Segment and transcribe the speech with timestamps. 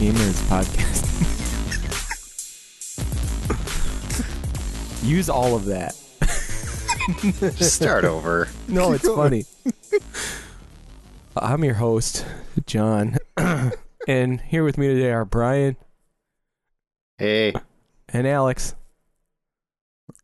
[0.00, 1.04] welcome to the Midwest Game Nerds podcast.
[5.04, 5.94] Use all of that.
[7.62, 8.48] Start over.
[8.68, 9.44] No, it's funny.
[11.36, 12.24] I'm your host,
[12.66, 13.16] John,
[14.08, 15.76] and here with me today are Brian
[17.18, 17.54] Hey,
[18.08, 18.74] and Alex.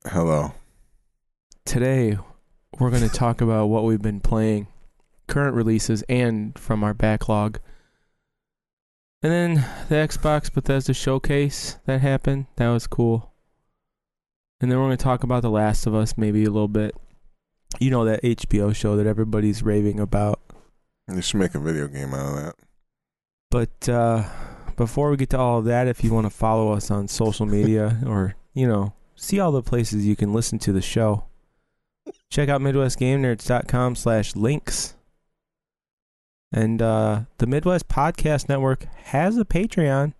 [0.07, 0.55] Hello.
[1.65, 2.19] Today,
[2.79, 4.67] we're going to talk about what we've been playing,
[5.29, 7.61] current releases, and from our backlog.
[9.23, 9.55] And then
[9.89, 12.47] the Xbox Bethesda showcase that happened.
[12.57, 13.33] That was cool.
[14.61, 16.97] And then we're going to talk about The Last of Us maybe a little bit.
[17.78, 20.41] You know, that HBO show that everybody's raving about.
[21.09, 22.55] You should make a video game out of that.
[23.50, 24.25] But uh,
[24.77, 27.47] before we get to all of that, if you want to follow us on social
[27.47, 31.25] media or, you know, see all the places you can listen to the show,
[32.28, 34.95] check out MidwestGameNerds.com slash links.
[36.53, 40.12] And uh, the Midwest Podcast Network has a Patreon.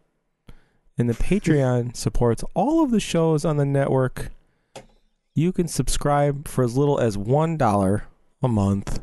[0.99, 4.31] And the Patreon supports all of the shows on the network.
[5.35, 8.03] You can subscribe for as little as $1
[8.43, 9.01] a month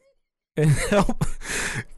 [0.56, 1.24] and help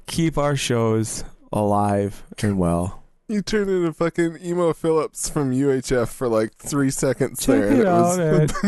[0.07, 3.03] keep our shows alive and well.
[3.29, 7.69] You turned into fucking Emo Philips from UHF for like three seconds Check there.
[7.71, 8.51] and it out was- at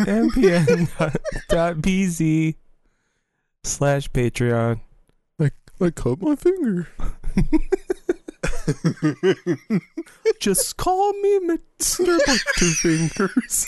[1.59, 2.55] mpn.bz
[3.65, 4.81] slash Patreon.
[5.81, 6.89] I cut my finger.
[10.41, 12.19] Just call me Mr.
[12.19, 13.67] Butterfingers.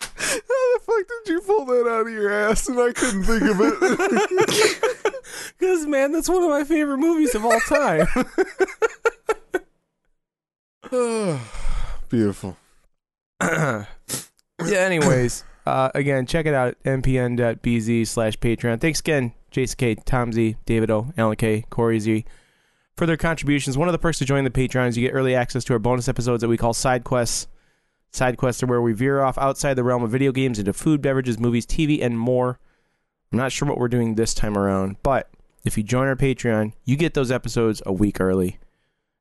[0.00, 3.42] How the fuck did you pull that out of your ass and I couldn't think
[3.42, 4.82] of it?
[5.58, 8.06] Because, man, that's one of my favorite movies of all time.
[12.08, 12.56] Beautiful.
[13.42, 13.84] yeah,
[14.66, 18.80] anyways, uh, again, check it out mpn.bz slash Patreon.
[18.80, 22.24] Thanks again, Jason K, Tom Z, David O, Alan K, Corey Z,
[22.96, 23.78] for their contributions.
[23.78, 25.78] One of the perks to join the Patreon is you get early access to our
[25.78, 27.48] bonus episodes that we call side quests.
[28.10, 31.02] Side quests are where we veer off outside the realm of video games into food,
[31.02, 32.58] beverages, movies, TV, and more.
[33.32, 35.28] I'm not sure what we're doing this time around, but
[35.64, 38.58] if you join our Patreon, you get those episodes a week early.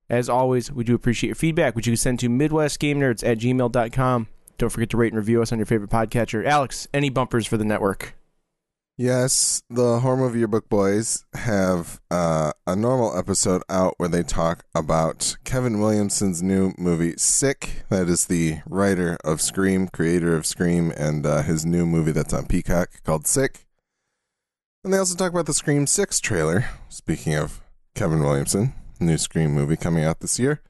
[0.09, 4.27] As always, we do appreciate your feedback, which you can send to MidwestGameNerds at gmail.com.
[4.57, 6.45] Don't forget to rate and review us on your favorite podcatcher.
[6.45, 8.15] Alex, any bumpers for the network?
[8.97, 14.63] Yes, the Horror Movie Yearbook Boys have uh, a normal episode out where they talk
[14.73, 17.83] about Kevin Williamson's new movie, Sick.
[17.89, 22.33] That is the writer of Scream, creator of Scream, and uh, his new movie that's
[22.33, 23.65] on Peacock called Sick.
[24.81, 26.69] And they also talk about the Scream 6 trailer.
[26.87, 27.61] Speaking of
[27.95, 30.61] Kevin Williamson, new Scream movie coming out this year.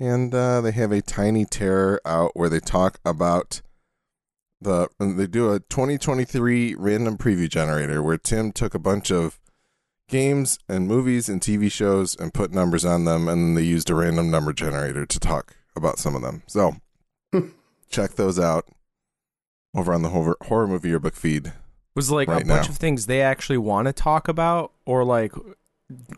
[0.00, 3.62] And uh, they have a Tiny Terror out where they talk about
[4.64, 9.38] the they do a 2023 random preview generator where Tim took a bunch of
[10.08, 13.88] games and movies and TV shows and put numbers on them and then they used
[13.88, 16.42] a random number generator to talk about some of them.
[16.46, 16.76] So
[17.88, 18.66] check those out
[19.74, 21.52] over on the horror, horror movie yearbook feed.
[21.94, 22.70] Was like Right a bunch now.
[22.72, 25.32] of things they actually want to talk about, or like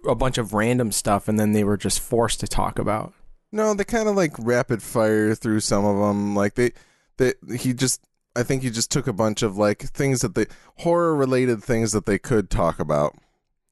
[0.08, 3.12] a bunch of random stuff and then they were just forced to talk about?
[3.52, 6.34] No, they kind of like rapid fire through some of them.
[6.34, 6.72] Like they,
[7.18, 8.00] they, he just,
[8.36, 10.46] I think he just took a bunch of like things that they
[10.78, 13.16] horror related things that they could talk about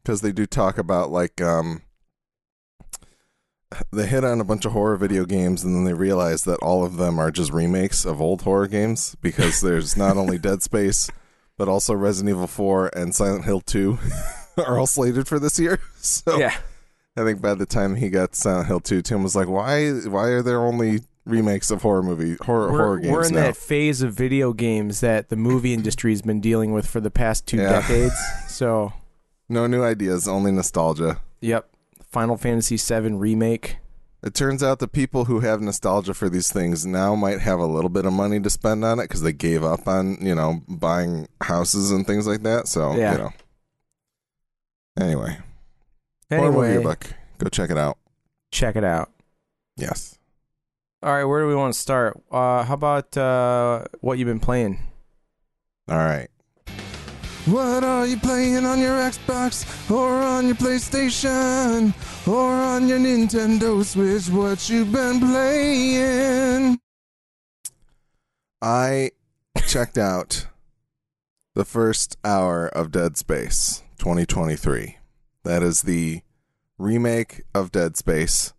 [0.02, 1.82] because they do talk about like um,
[3.92, 6.84] they hit on a bunch of horror video games and then they realize that all
[6.84, 11.10] of them are just remakes of old horror games because there's not only Dead Space
[11.56, 13.98] but also Resident Evil 4 and Silent Hill 2
[14.58, 15.80] are all slated for this year.
[16.04, 16.54] So Yeah.
[17.16, 19.90] I think by the time he got Silent Hill 2, Tim was like, "Why?
[19.90, 23.40] Why are there only remakes of horror movie horror We're, horror games we're in now?"
[23.42, 27.46] that phase of video games that the movie industry's been dealing with for the past
[27.46, 27.80] two Yeah.
[27.80, 28.14] decades.
[28.48, 28.92] So,
[29.48, 31.20] No new ideas, only nostalgia.
[31.40, 31.68] yep.
[32.10, 33.78] Final Fantasy VII Remake.
[34.22, 37.66] It turns out the people who have nostalgia for these things now might have a
[37.66, 40.62] little bit of money to spend on it because they gave up on you know
[40.68, 42.68] buying houses and things like that.
[42.68, 43.12] So Yeah.
[43.12, 43.30] you know.
[45.00, 45.38] Anyway,
[46.30, 46.94] horror movie Anyway.
[47.38, 47.98] Go check it out.
[48.52, 49.10] check it out.
[49.76, 50.18] Yes.
[51.04, 52.18] All right, where do we want to start?
[52.30, 54.78] Uh, how about uh, what you've been playing?
[55.86, 56.28] All right.
[57.44, 61.92] What are you playing on your Xbox or on your PlayStation
[62.26, 64.34] or on your Nintendo Switch?
[64.34, 66.80] What you been playing?
[68.62, 69.10] I
[69.66, 70.46] checked out
[71.52, 74.96] the first hour of Dead Space 2023.
[75.42, 76.22] That is the
[76.78, 78.54] remake of Dead Space,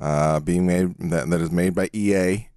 [0.00, 2.48] uh, being made that that is made by EA,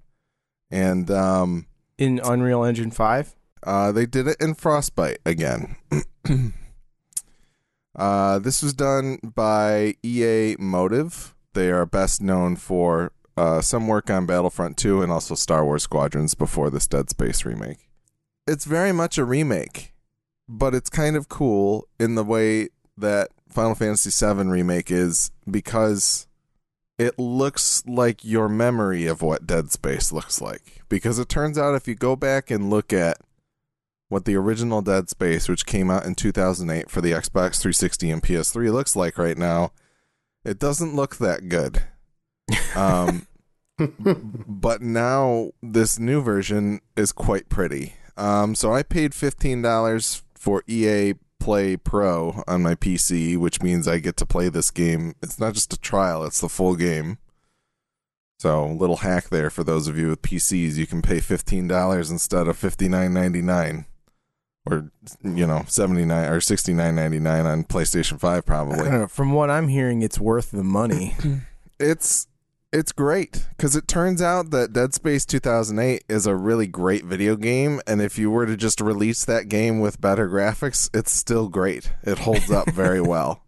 [0.69, 1.65] and um,
[1.97, 3.35] In Unreal Engine 5?
[3.63, 5.75] uh, they did it in Frostbite again.
[7.95, 11.35] Uh, this was done by EA Motive.
[11.53, 15.83] They are best known for uh, some work on Battlefront 2 and also Star Wars
[15.83, 17.89] Squadrons before this Dead Space remake.
[18.47, 19.93] It's very much a remake,
[20.47, 26.27] but it's kind of cool in the way that Final Fantasy VII Remake is because
[27.01, 30.83] it looks like your memory of what Dead Space looks like.
[30.87, 33.17] Because it turns out if you go back and look at
[34.09, 38.21] what the original Dead Space, which came out in 2008 for the Xbox 360 and
[38.21, 39.71] PS3, looks like right now,
[40.45, 41.81] it doesn't look that good.
[42.75, 43.25] Um,
[44.47, 47.95] but now this new version is quite pretty.
[48.15, 53.97] Um, so I paid $15 for EA Play Pro on my PC, which means I
[53.97, 55.15] get to play this game.
[55.21, 57.17] It's not just a trial, it's the full game.
[58.39, 62.47] So, little hack there for those of you with PCs, you can pay $15 instead
[62.47, 63.85] of $59.99
[64.69, 64.91] or
[65.23, 68.77] you know, 79 or 69.99 on PlayStation 5 I probably.
[68.77, 69.07] don't know.
[69.07, 71.15] From what I'm hearing, it's worth the money.
[71.79, 72.27] it's
[72.73, 77.35] it's great because it turns out that Dead Space 2008 is a really great video
[77.35, 81.49] game, and if you were to just release that game with better graphics, it's still
[81.49, 81.91] great.
[82.03, 83.43] It holds up very well.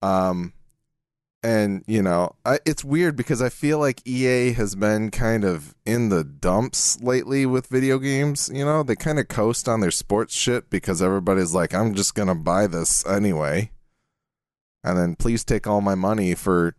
[0.00, 0.52] Um,
[1.42, 5.74] and you know, I, it's weird because I feel like EA has been kind of
[5.84, 8.48] in the dumps lately with video games.
[8.52, 12.14] You know, they kind of coast on their sports shit because everybody's like, "I'm just
[12.14, 13.72] gonna buy this anyway,"
[14.84, 16.76] and then please take all my money for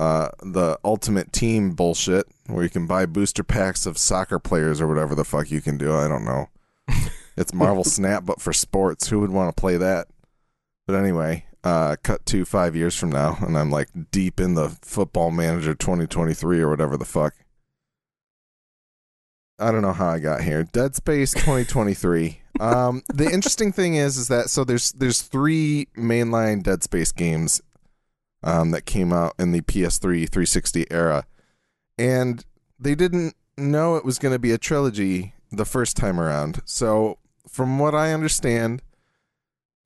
[0.00, 4.88] uh, the ultimate team bullshit where you can buy booster packs of soccer players or
[4.88, 5.94] whatever the fuck you can do.
[5.94, 6.48] I don't know.
[7.36, 9.08] it's Marvel Snap, but for sports.
[9.08, 10.08] Who would want to play that?
[10.86, 14.70] But anyway, uh, cut to five years from now, and I'm like deep in the
[14.80, 17.34] Football Manager 2023 or whatever the fuck.
[19.58, 20.64] I don't know how I got here.
[20.64, 22.40] Dead Space 2023.
[22.58, 27.60] um, the interesting thing is, is that so there's there's three mainline Dead Space games
[28.42, 31.26] um, that came out in the PS3 360 era.
[31.98, 32.44] And
[32.78, 36.60] they didn't know it was going to be a trilogy the first time around.
[36.64, 38.82] So, from what I understand,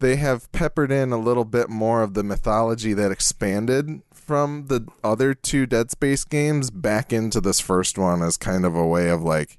[0.00, 4.86] they have peppered in a little bit more of the mythology that expanded from the
[5.02, 9.08] other two Dead Space games back into this first one as kind of a way
[9.08, 9.58] of like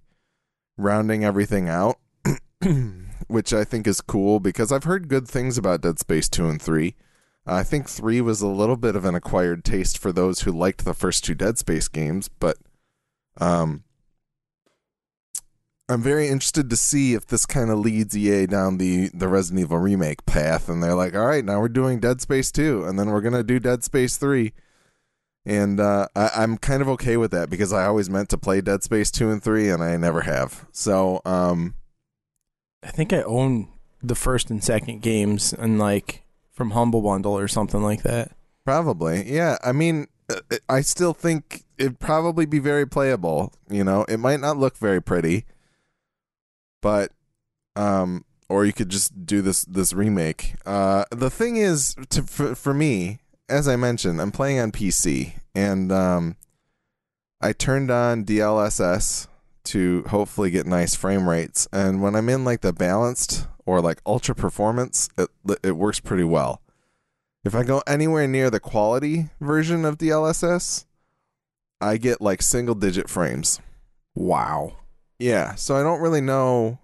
[0.77, 1.97] rounding everything out,
[3.27, 6.61] which I think is cool because I've heard good things about Dead Space 2 and
[6.61, 6.95] 3.
[7.45, 10.83] I think three was a little bit of an acquired taste for those who liked
[10.83, 12.57] the first two Dead Space games, but
[13.37, 13.83] um,
[15.87, 19.61] I'm very interested to see if this kind of leads EA down the the Resident
[19.61, 22.97] Evil remake path, and they're like, all right, now we're doing Dead Space two, and
[22.97, 24.53] then we're gonna do Dead Space three.
[25.45, 28.61] And uh, I, I'm kind of okay with that because I always meant to play
[28.61, 30.65] Dead Space two and three, and I never have.
[30.71, 31.75] So, um,
[32.81, 33.67] I think I own
[34.01, 36.24] the first and second games and like
[36.55, 38.31] from Humble Bundle or something like that.
[38.63, 39.57] Probably, yeah.
[39.63, 43.53] I mean, uh, I still think it'd probably be very playable.
[43.69, 45.45] You know, it might not look very pretty,
[46.81, 47.11] but
[47.75, 50.55] um, or you could just do this this remake.
[50.65, 53.19] Uh, the thing is, to for, for me,
[53.49, 56.37] as I mentioned, I'm playing on PC, and um,
[57.41, 59.27] I turned on DLSS
[59.65, 61.67] to hopefully get nice frame rates.
[61.71, 65.29] And when I'm in like the balanced or like ultra performance, it
[65.63, 66.61] it works pretty well.
[67.43, 70.85] If I go anywhere near the quality version of DLSS,
[71.79, 73.59] I get like single digit frames.
[74.15, 74.77] Wow.
[75.19, 76.79] Yeah, so I don't really know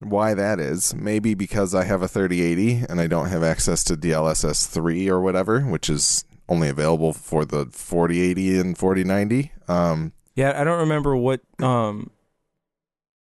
[0.00, 0.94] why that is.
[0.94, 5.20] Maybe because I have a 3080 and I don't have access to DLSS 3 or
[5.20, 9.52] whatever, which is only available for the 4080 and 4090.
[9.68, 12.10] Um, Yeah, I don't remember what um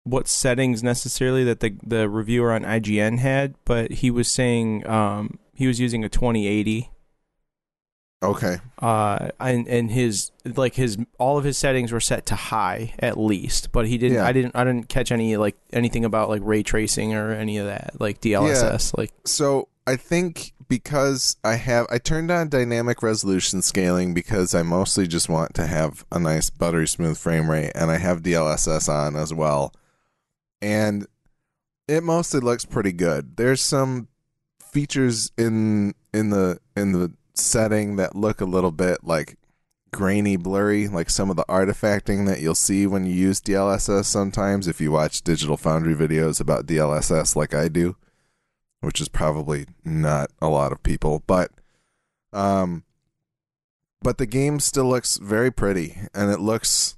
[0.09, 5.39] what settings necessarily that the the reviewer on IGN had, but he was saying um
[5.53, 6.89] he was using a 2080
[8.23, 8.57] okay.
[8.79, 13.17] uh and and his like his all of his settings were set to high at
[13.17, 14.25] least, but he didn't Yeah.
[14.25, 17.67] I didn't I didn't catch any like anything about like ray tracing or any of
[17.67, 23.61] that, like DLSS like So I think because I have I turned on dynamic resolution
[23.61, 27.91] scaling because I mostly just want to have a nice buttery smooth frame rate and
[27.91, 29.73] I have DLSS on as well.
[30.61, 31.07] And
[31.87, 33.37] it mostly looks pretty good.
[33.37, 34.07] There's some
[34.61, 39.37] features in in the in the setting that look a little bit like
[39.91, 44.67] grainy blurry like some of the artifacting that you'll see when you use DLSS sometimes
[44.67, 47.95] if you watch Digital Foundry videos about DLSS like I do
[48.81, 51.51] which is probably not a lot of people, but
[52.31, 52.83] um
[54.01, 56.97] but the game still looks very pretty and it looks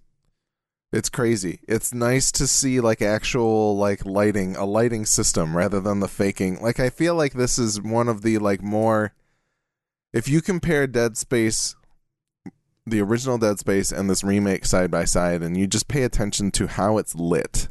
[0.92, 1.62] It's crazy.
[1.68, 6.62] It's nice to see like actual like lighting, a lighting system rather than the faking.
[6.62, 9.14] Like I feel like this is one of the like more
[10.14, 11.76] if you compare Dead Space
[12.86, 16.52] the original Dead Space and this remake side by side and you just pay attention
[16.52, 17.70] to how it's lit,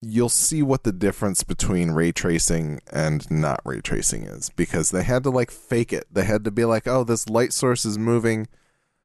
[0.00, 5.02] you'll see what the difference between ray tracing and not ray tracing is because they
[5.02, 6.06] had to like fake it.
[6.10, 8.48] They had to be like, "Oh, this light source is moving."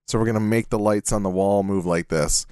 [0.08, 2.46] So we're going to make the lights on the wall move like this.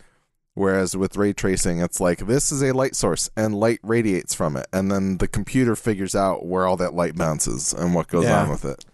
[0.56, 4.56] Whereas with ray tracing, it's like this is a light source and light radiates from
[4.56, 4.68] it.
[4.72, 8.44] And then the computer figures out where all that light bounces and what goes Yeah.
[8.44, 8.86] on with it.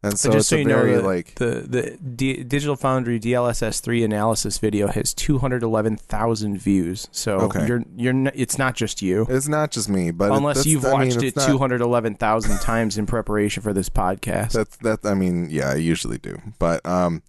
[0.00, 2.76] And so just it's so a you know, very the, like the the D- Digital
[2.76, 7.08] Foundry DLSS three analysis video has two hundred eleven thousand views.
[7.10, 7.66] So Okay.
[7.66, 9.26] you're you're n- it's not just you.
[9.28, 11.80] it's not just me, but Unless that's- you've I mean, watched it not- two hundred
[11.80, 14.52] eleven thousand times in preparation for this podcast.
[14.52, 15.00] That's that.
[15.04, 17.24] I mean, yeah, I usually do, but um,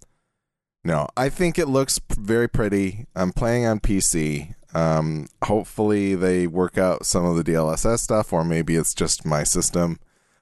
[0.84, 3.06] no, I think it looks very pretty.
[3.14, 4.54] I'm playing on PC.
[4.72, 9.42] Um, hopefully they work out some of the DLSS stuff, or maybe it's just my
[9.42, 9.98] system.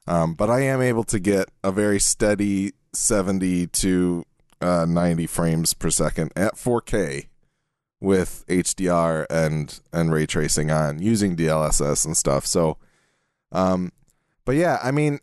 [0.07, 4.25] Um, but I am able to get a very steady 70 to
[4.61, 7.27] uh, 90 frames per second at 4K
[8.01, 12.47] with HDR and and ray tracing on using DLSS and stuff.
[12.47, 12.79] So,
[13.53, 13.93] um,
[14.45, 15.19] but yeah, I mean,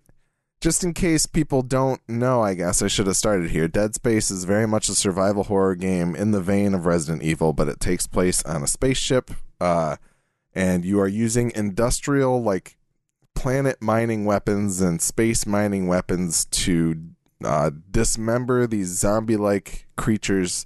[0.61, 3.67] just in case people don't know, I guess I should have started here.
[3.67, 7.53] Dead Space is very much a survival horror game in the vein of Resident Evil,
[7.53, 9.31] but it takes place on a spaceship,
[9.61, 9.97] uh,
[10.53, 12.77] and you are using industrial, like
[13.35, 16.95] planet mining weapons and space mining weapons to
[17.43, 20.65] uh, dismember these zombie like creatures.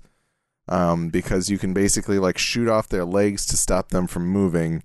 [0.67, 4.83] Um, because you can basically like shoot off their legs to stop them from moving,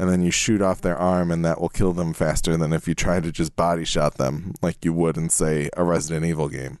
[0.00, 2.88] and then you shoot off their arm and that will kill them faster than if
[2.88, 6.48] you try to just body shot them like you would in say a Resident Evil
[6.48, 6.78] game.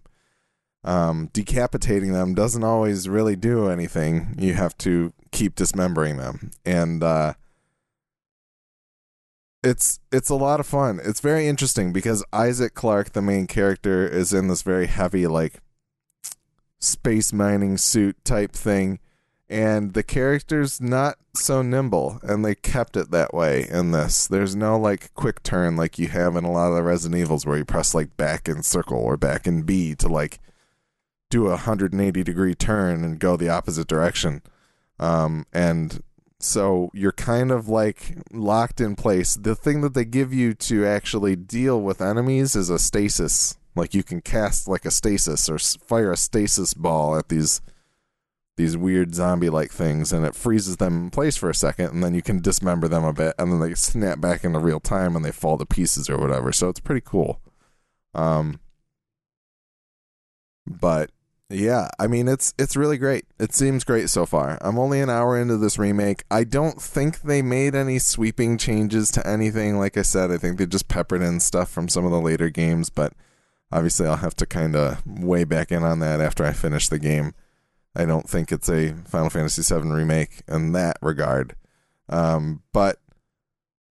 [0.84, 4.34] Um, decapitating them doesn't always really do anything.
[4.38, 7.34] You have to keep dismembering them, and uh,
[9.62, 10.98] it's it's a lot of fun.
[11.04, 15.60] It's very interesting because Isaac Clarke, the main character, is in this very heavy like
[16.78, 18.98] space mining suit type thing
[19.50, 24.28] and the character's not so nimble and they kept it that way in this.
[24.28, 27.44] There's no like quick turn like you have in a lot of the resident evils
[27.44, 30.38] where you press like back in circle or back in b to like
[31.30, 34.42] do a 180 degree turn and go the opposite direction.
[35.00, 36.00] Um, and
[36.38, 39.34] so you're kind of like locked in place.
[39.34, 43.56] The thing that they give you to actually deal with enemies is a stasis.
[43.74, 47.60] Like you can cast like a stasis or fire a stasis ball at these
[48.60, 52.04] these weird zombie like things and it freezes them in place for a second and
[52.04, 55.16] then you can dismember them a bit and then they snap back into real time
[55.16, 56.52] and they fall to pieces or whatever.
[56.52, 57.40] So it's pretty cool.
[58.14, 58.60] Um
[60.66, 61.10] but
[61.48, 63.24] yeah i mean it's it's really great.
[63.38, 64.58] It seems great so far.
[64.60, 66.24] I'm only an hour into this remake.
[66.30, 69.78] I don't think they made any sweeping changes to anything.
[69.78, 72.50] Like i said i think they just peppered in stuff from some of the later
[72.50, 73.14] games but
[73.72, 76.98] obviously i'll have to kind of weigh back in on that after i finish the
[76.98, 77.32] game
[77.94, 81.56] I don't think it's a Final Fantasy VII remake in that regard.
[82.08, 82.98] Um, but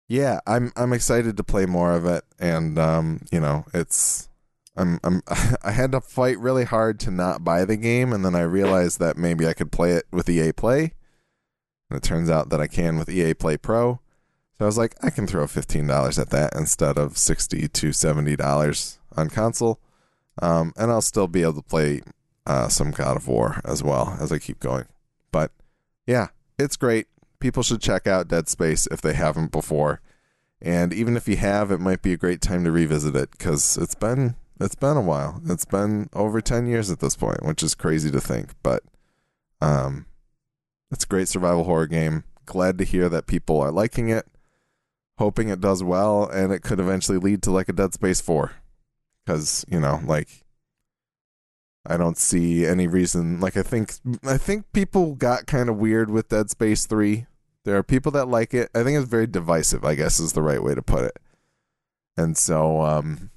[0.08, 4.28] yeah, I'm I'm excited to play more of it, and um, you know, it's
[4.76, 5.22] I'm I'm
[5.64, 8.98] I had to fight really hard to not buy the game, and then I realized
[9.00, 10.92] that maybe I could play it with EA Play,
[11.90, 14.00] and it turns out that I can with EA Play Pro.
[14.58, 17.92] So I was like, I can throw fifteen dollars at that instead of sixty to
[17.92, 19.80] seventy dollars on console,
[20.40, 22.02] um, and I'll still be able to play
[22.46, 24.86] uh, some God of War as well as I keep going.
[25.32, 25.50] But
[26.06, 27.08] yeah, it's great.
[27.38, 30.00] People should check out Dead Space if they haven't before,
[30.62, 33.76] and even if you have, it might be a great time to revisit it because
[33.76, 35.42] it's been it's been a while.
[35.46, 38.52] It's been over ten years at this point, which is crazy to think.
[38.62, 38.82] But
[39.60, 40.06] um,
[40.90, 42.24] it's a great survival horror game.
[42.46, 44.26] Glad to hear that people are liking it.
[45.18, 48.52] Hoping it does well, and it could eventually lead to like a Dead Space four,
[49.24, 50.44] because you know, like
[51.88, 53.40] I don't see any reason.
[53.40, 57.26] Like I think I think people got kind of weird with Dead Space 3.
[57.64, 58.70] There are people that like it.
[58.74, 61.18] I think it's very divisive, I guess is the right way to put it.
[62.16, 63.30] And so um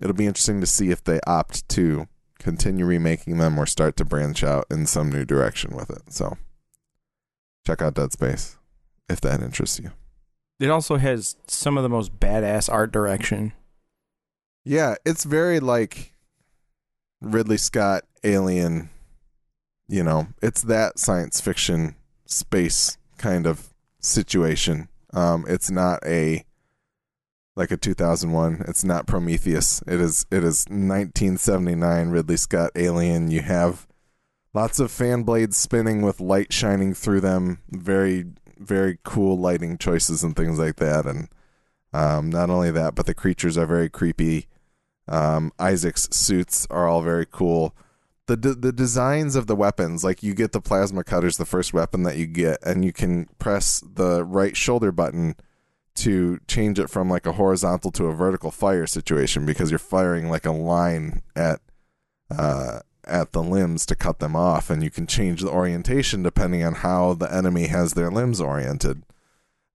[0.00, 4.04] it'll be interesting to see if they opt to continue remaking them or start to
[4.04, 6.12] branch out in some new direction with it.
[6.12, 6.38] So
[7.66, 8.56] check out Dead Space
[9.08, 9.90] if that interests you.
[10.58, 13.52] It also has some of the most badass art direction.
[14.64, 16.12] Yeah, it's very like
[17.20, 18.90] Ridley Scott alien,
[19.88, 21.96] you know, it's that science fiction
[22.26, 23.68] space kind of
[24.00, 24.88] situation.
[25.12, 26.44] Um it's not a
[27.56, 28.64] like a 2001.
[28.68, 29.82] It's not Prometheus.
[29.86, 33.30] It is it is 1979 Ridley Scott alien.
[33.30, 33.86] You have
[34.54, 37.58] lots of fan blades spinning with light shining through them.
[37.70, 38.26] Very
[38.58, 41.06] very cool lighting choices and things like that.
[41.06, 41.28] And
[41.92, 44.46] um, not only that, but the creatures are very creepy.
[45.10, 47.74] Um, Isaac's suits are all very cool.
[48.26, 51.74] The, d- the designs of the weapons, like you get the plasma cutters, the first
[51.74, 55.34] weapon that you get, and you can press the right shoulder button
[55.96, 60.30] to change it from like a horizontal to a vertical fire situation because you're firing
[60.30, 61.60] like a line at
[62.30, 66.62] uh, at the limbs to cut them off, and you can change the orientation depending
[66.62, 69.02] on how the enemy has their limbs oriented.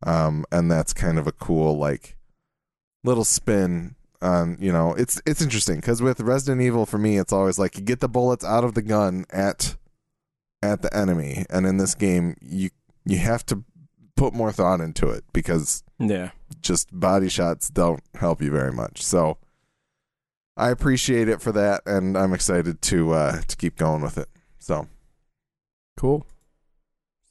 [0.02, 2.16] Um, and that's kind of a cool like
[3.04, 7.32] little spin on you know it's it's interesting because with Resident Evil for me it's
[7.32, 9.76] always like you get the bullets out of the gun at
[10.62, 12.70] at the enemy, and in this game you
[13.06, 13.64] you have to
[14.16, 16.32] put more thought into it because Yeah.
[16.62, 19.04] just body shots don't help you very much.
[19.04, 19.38] So
[20.58, 24.30] I appreciate it for that, and I'm excited to uh, to keep going with it.
[24.60, 24.88] So
[25.98, 26.26] Cool.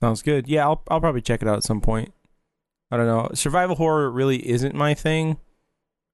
[0.01, 0.47] Sounds good.
[0.49, 2.13] Yeah, I'll I'll probably check it out at some point.
[2.91, 3.31] I don't know.
[3.35, 5.39] Survival horror really isn't my thing.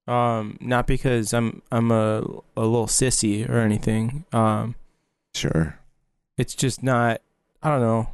[0.07, 2.21] Um, not because I'm I'm a
[2.57, 4.25] a little sissy or anything.
[4.33, 4.75] Um,
[5.35, 5.79] sure,
[6.37, 7.21] it's just not.
[7.61, 8.09] I don't know.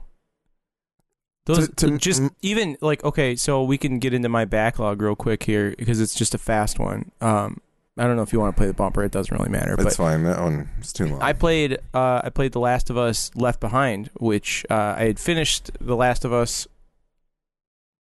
[1.46, 5.16] Those To- to- just even like okay, so we can get into my backlog real
[5.16, 7.12] quick here because it's just a fast one.
[7.22, 7.62] Um,
[7.98, 9.04] I don't know if you want to play the bumper.
[9.04, 9.74] It doesn't really matter.
[9.74, 10.24] it's but fine.
[10.24, 11.22] That one is too long.
[11.22, 15.20] I played uh, I played The Last of Us Left Behind, which uh, I had
[15.20, 16.68] finished The Last of Us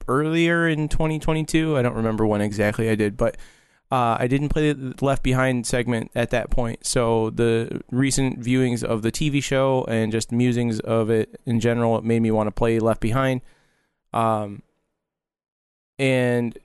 [0.08, 1.76] earlier in 2022.
[1.76, 3.36] I don't remember when exactly I did, but
[3.90, 6.84] uh, I didn't play the Left Behind segment at that point.
[6.84, 11.96] So the recent viewings of the TV show and just musings of it in general,
[11.96, 13.42] it made me want to play Left Behind.
[14.12, 14.62] Um,
[15.98, 16.58] and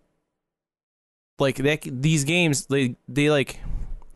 [1.37, 3.59] like that, these games, they they like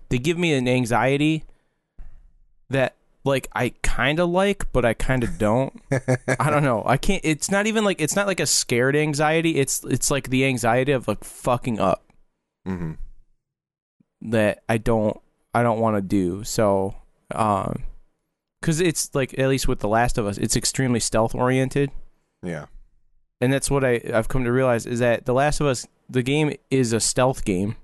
[0.09, 1.43] they give me an anxiety
[2.71, 5.79] that like I kind of like, but I kind of don't.
[6.39, 6.81] I don't know.
[6.87, 7.21] I can't.
[7.23, 9.57] It's not even like it's not like a scared anxiety.
[9.57, 12.01] It's it's like the anxiety of like fucking up
[12.65, 12.93] hmm
[14.31, 15.19] that I don't
[15.53, 16.43] I don't want to do.
[16.43, 16.95] So,
[17.33, 17.83] um,
[18.61, 21.91] because it's like at least with The Last of Us, it's extremely stealth oriented,
[22.43, 22.65] Yeah,
[23.39, 26.23] and that's what I I've come to realize is that The Last of Us the
[26.23, 27.75] game is a stealth game.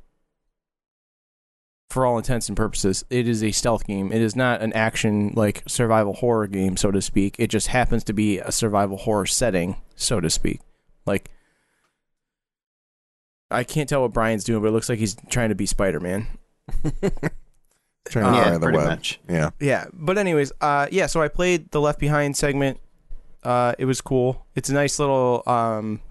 [1.89, 4.13] For all intents and purposes, it is a stealth game.
[4.13, 7.35] It is not an action like survival horror game, so to speak.
[7.37, 10.61] It just happens to be a survival horror setting, so to speak.
[11.05, 11.29] Like
[13.51, 15.99] I can't tell what Brian's doing, but it looks like he's trying to be Spider
[15.99, 16.27] Man.
[18.07, 18.87] trying Uh, to yeah, the pretty web.
[18.87, 19.19] much.
[19.29, 21.05] Yeah, Yeah, but anyways, uh, yeah.
[21.07, 22.79] So I played the Left Behind segment.
[23.43, 24.45] Uh, it was cool.
[24.55, 26.01] It's a nice little um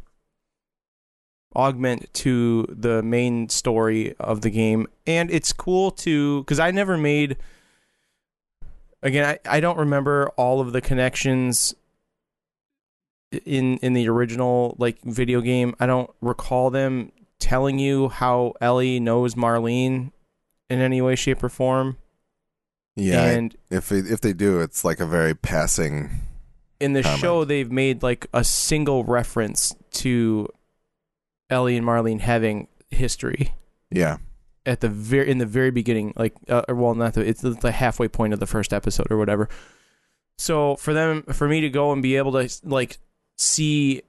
[1.56, 6.96] augment to the main story of the game, and it's cool to because I never
[6.96, 7.36] made.
[9.02, 11.74] Again, I, I don't remember all of the connections
[13.46, 15.74] in in the original like video game.
[15.80, 20.12] I don't recall them telling you how Ellie knows Marlene
[20.68, 21.96] in any way, shape, or form.
[22.94, 23.24] yeah.
[23.24, 26.20] and if it, if they do, it's like a very passing.
[26.78, 27.20] in the comment.
[27.20, 30.48] show they've made like a single reference to
[31.50, 33.52] Ellie and Marlene having history
[33.90, 34.18] Yeah,
[34.64, 37.72] at the very in the very beginning like uh, or, well not the it's the
[37.72, 39.48] halfway point of the first episode or whatever
[40.38, 42.98] so for them for me to go and be able to like
[43.36, 44.02] see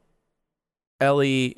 [1.00, 1.58] Ellie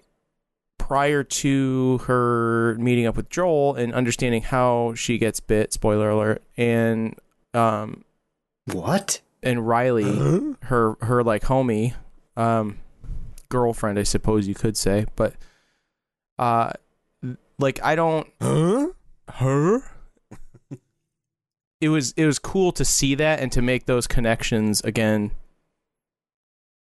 [0.87, 6.43] prior to her meeting up with Joel and understanding how she gets bit spoiler alert
[6.57, 7.15] and
[7.53, 8.03] um
[8.73, 9.21] What?
[9.41, 10.03] and Riley
[10.63, 11.93] her her like homie
[12.35, 12.79] um
[13.47, 15.35] girlfriend i suppose you could say but
[16.37, 16.73] uh
[17.59, 18.87] like i don't huh?
[19.35, 19.83] her
[21.79, 25.31] it was it was cool to see that and to make those connections again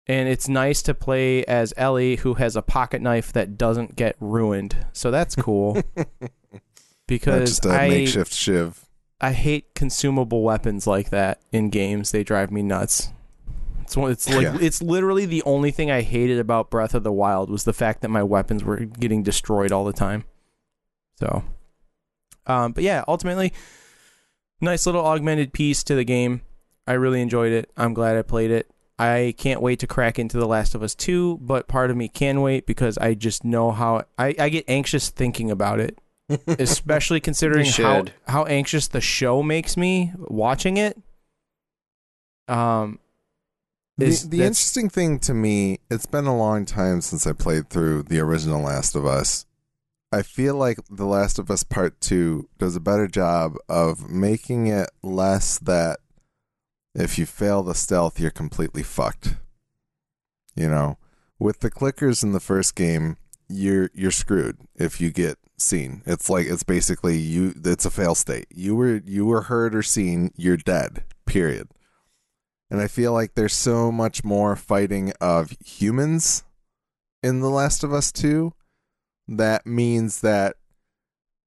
[0.07, 4.15] and it's nice to play as ellie who has a pocket knife that doesn't get
[4.19, 6.07] ruined so that's cool Not
[7.07, 8.85] because just a i makeshift shiv.
[9.21, 12.11] I hate consumable weapons like that in games.
[12.11, 13.09] They drive me nuts.
[13.81, 14.57] It's one, it's like Yeah.
[14.59, 18.01] it's literally the only thing I hated about Breath of the Wild was the fact
[18.01, 20.25] that my weapons were getting destroyed all the time.
[21.21, 21.43] So,
[22.47, 23.53] um, but yeah, ultimately,
[24.59, 26.41] nice little augmented piece to the game.
[26.85, 27.71] I really enjoyed it.
[27.77, 28.69] I'm glad I played it.
[28.99, 32.07] I can't wait to crack into The Last of Us 2, but part of me
[32.07, 35.97] can wait because I just know how I, I get anxious thinking about it
[36.47, 40.97] especially considering how how anxious the show makes me watching it.
[42.47, 42.99] Um,
[43.97, 47.33] The, is- the that's- interesting thing to me, it's been a long time since I
[47.33, 49.45] played through the original Last of Us.
[50.11, 54.67] I feel like The Last of Us Part 2 does a better job of making
[54.67, 55.99] it less that
[56.95, 59.37] if you fail the stealth, you're completely fucked.
[60.55, 60.97] You know,
[61.39, 63.17] with the clickers in the first game,
[63.49, 66.03] you're you're screwed if you get seen.
[66.05, 67.53] It's like it's basically you.
[67.63, 68.47] It's a fail state.
[68.53, 70.31] You were you were heard or seen.
[70.35, 71.03] You're dead.
[71.25, 71.69] Period.
[72.69, 76.43] And I feel like there's so much more fighting of humans
[77.21, 78.51] in The Last of Us 2
[79.27, 80.55] that means that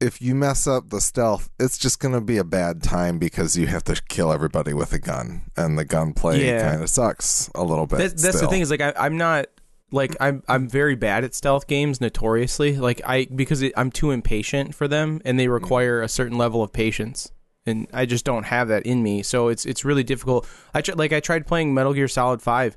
[0.00, 3.56] if you mess up the stealth, it's just going to be a bad time because
[3.56, 6.70] you have to kill everybody with a gun, and the gunplay Yeah.
[6.70, 7.98] kind of sucks a little bit.
[7.98, 9.46] That, that's the thing is like I, I'm not
[9.90, 14.10] like I'm I'm very bad at stealth games notoriously like I because it, I'm too
[14.10, 15.52] impatient for them and they mm-hmm.
[15.54, 17.30] require a certain level of patience
[17.64, 20.48] and I just don't have that in me so it's it's really difficult.
[20.74, 22.76] I tr- like I tried playing Metal Gear Solid 5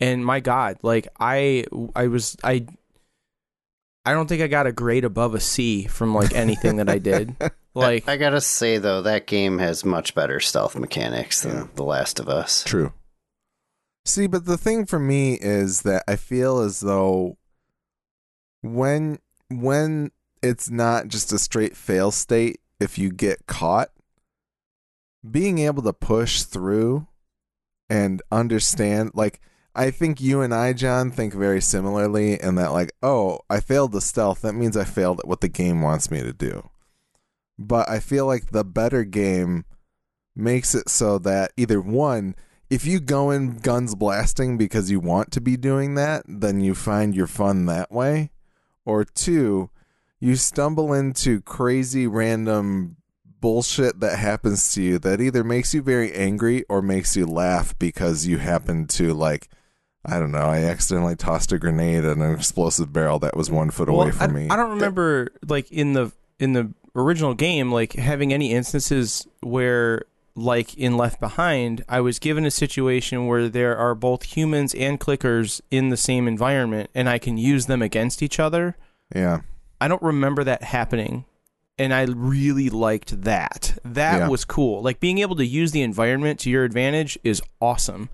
[0.00, 2.66] and my god like I I was I
[4.06, 6.98] I don't think I got a grade above a C from like anything that I
[6.98, 7.36] did.
[7.76, 12.18] Like I gotta say though, that game has much better stealth mechanics than The Last
[12.18, 12.64] of Us.
[12.64, 12.94] True.
[14.06, 17.36] See, but the thing for me is that I feel as though
[18.62, 19.18] when
[19.50, 20.10] when
[20.42, 23.90] it's not just a straight fail state if you get caught,
[25.30, 27.06] being able to push through
[27.90, 29.38] and understand like
[29.78, 33.92] I think you and I, John, think very similarly in that like, oh, I failed
[33.92, 34.40] the stealth.
[34.40, 36.70] That means I failed at what the game wants me to do.
[37.58, 39.66] But I feel like the better game
[40.34, 42.34] makes it so that either one,
[42.70, 46.74] if you go in guns blasting because you want to be doing that, then you
[46.74, 48.30] find your fun that way.
[48.86, 49.68] Or two,
[50.20, 52.96] you stumble into crazy random
[53.40, 57.78] bullshit that happens to you that either makes you very angry or makes you laugh
[57.78, 59.50] because you happen to like
[60.06, 63.70] I don't know, I accidentally tossed a grenade at an explosive barrel that was one
[63.70, 64.48] foot away from I, me.
[64.48, 70.04] I don't remember like in the in the original game like having any instances where
[70.34, 75.00] like in Left Behind, I was given a situation where there are both humans and
[75.00, 78.76] clickers in the same environment and I can use them against each other.
[79.14, 79.40] Yeah.
[79.80, 81.24] I don't remember that happening.
[81.78, 83.78] And I really liked that.
[83.84, 84.28] That Yeah.
[84.28, 84.82] was cool.
[84.82, 88.08] Like being able to use the environment to your advantage is awesome.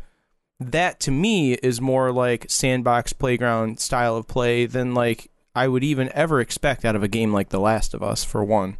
[0.71, 5.85] That to me is more like sandbox playground style of play than like I would
[5.85, 8.79] even ever expect out of a game like The Last of Us for one.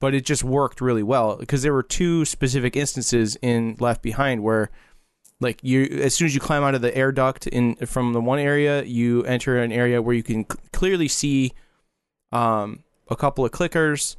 [0.00, 4.42] But it just worked really well because there were two specific instances in Left Behind
[4.42, 4.70] where
[5.40, 8.20] like you as soon as you climb out of the air duct in from the
[8.20, 11.52] one area you enter an area where you can c- clearly see
[12.30, 14.16] um, a couple of clickers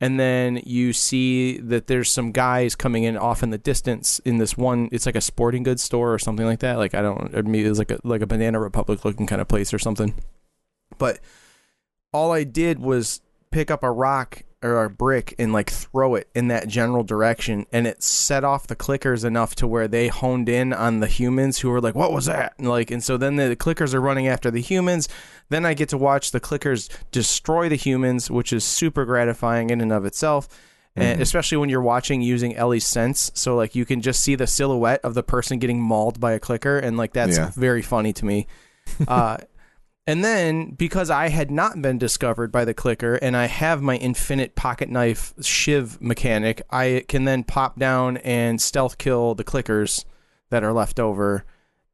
[0.00, 4.38] and then you see that there's some guys coming in off in the distance in
[4.38, 6.78] this one it's like a sporting goods store or something like that.
[6.78, 9.48] Like i don't or maybe it's like a like a banana republic looking kind of
[9.48, 10.14] place or something.
[10.98, 11.20] But
[12.12, 16.28] all i did was pick up a rock or a brick and like throw it
[16.34, 20.48] in that general direction and it set off the clickers enough to where they honed
[20.48, 22.54] in on the humans who were like what was that?
[22.58, 25.08] And like and so then the clickers are running after the humans.
[25.48, 29.80] Then i get to watch the clickers destroy the humans which is super gratifying in
[29.80, 30.48] and of itself
[30.96, 33.30] and especially when you're watching using Ellie's sense.
[33.34, 36.40] So like you can just see the silhouette of the person getting mauled by a
[36.40, 37.52] clicker and like that's Yeah.
[37.54, 38.48] very funny to me.
[39.06, 39.36] Uh
[40.08, 43.96] and then, because I had not been discovered by the clicker and I have my
[43.96, 50.04] infinite pocket knife shiv mechanic, I can then pop down and stealth kill the clickers
[50.50, 51.44] that are left over.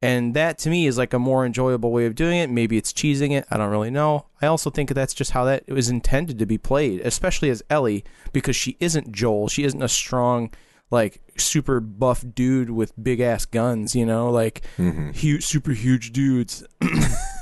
[0.00, 2.50] And that to me is like a more enjoyable way of doing it.
[2.50, 3.46] Maybe it's cheesing it.
[3.50, 4.27] I don't really know.
[4.40, 8.05] I also think that's just how that was intended to be played, especially as Ellie,
[8.33, 9.48] because she isn't Joel.
[9.48, 10.50] She isn't a strong,
[10.90, 14.31] like, super buff dude with big ass guns, you know?
[14.31, 15.14] Like, Mhm.
[15.16, 16.62] huge, super huge dudes.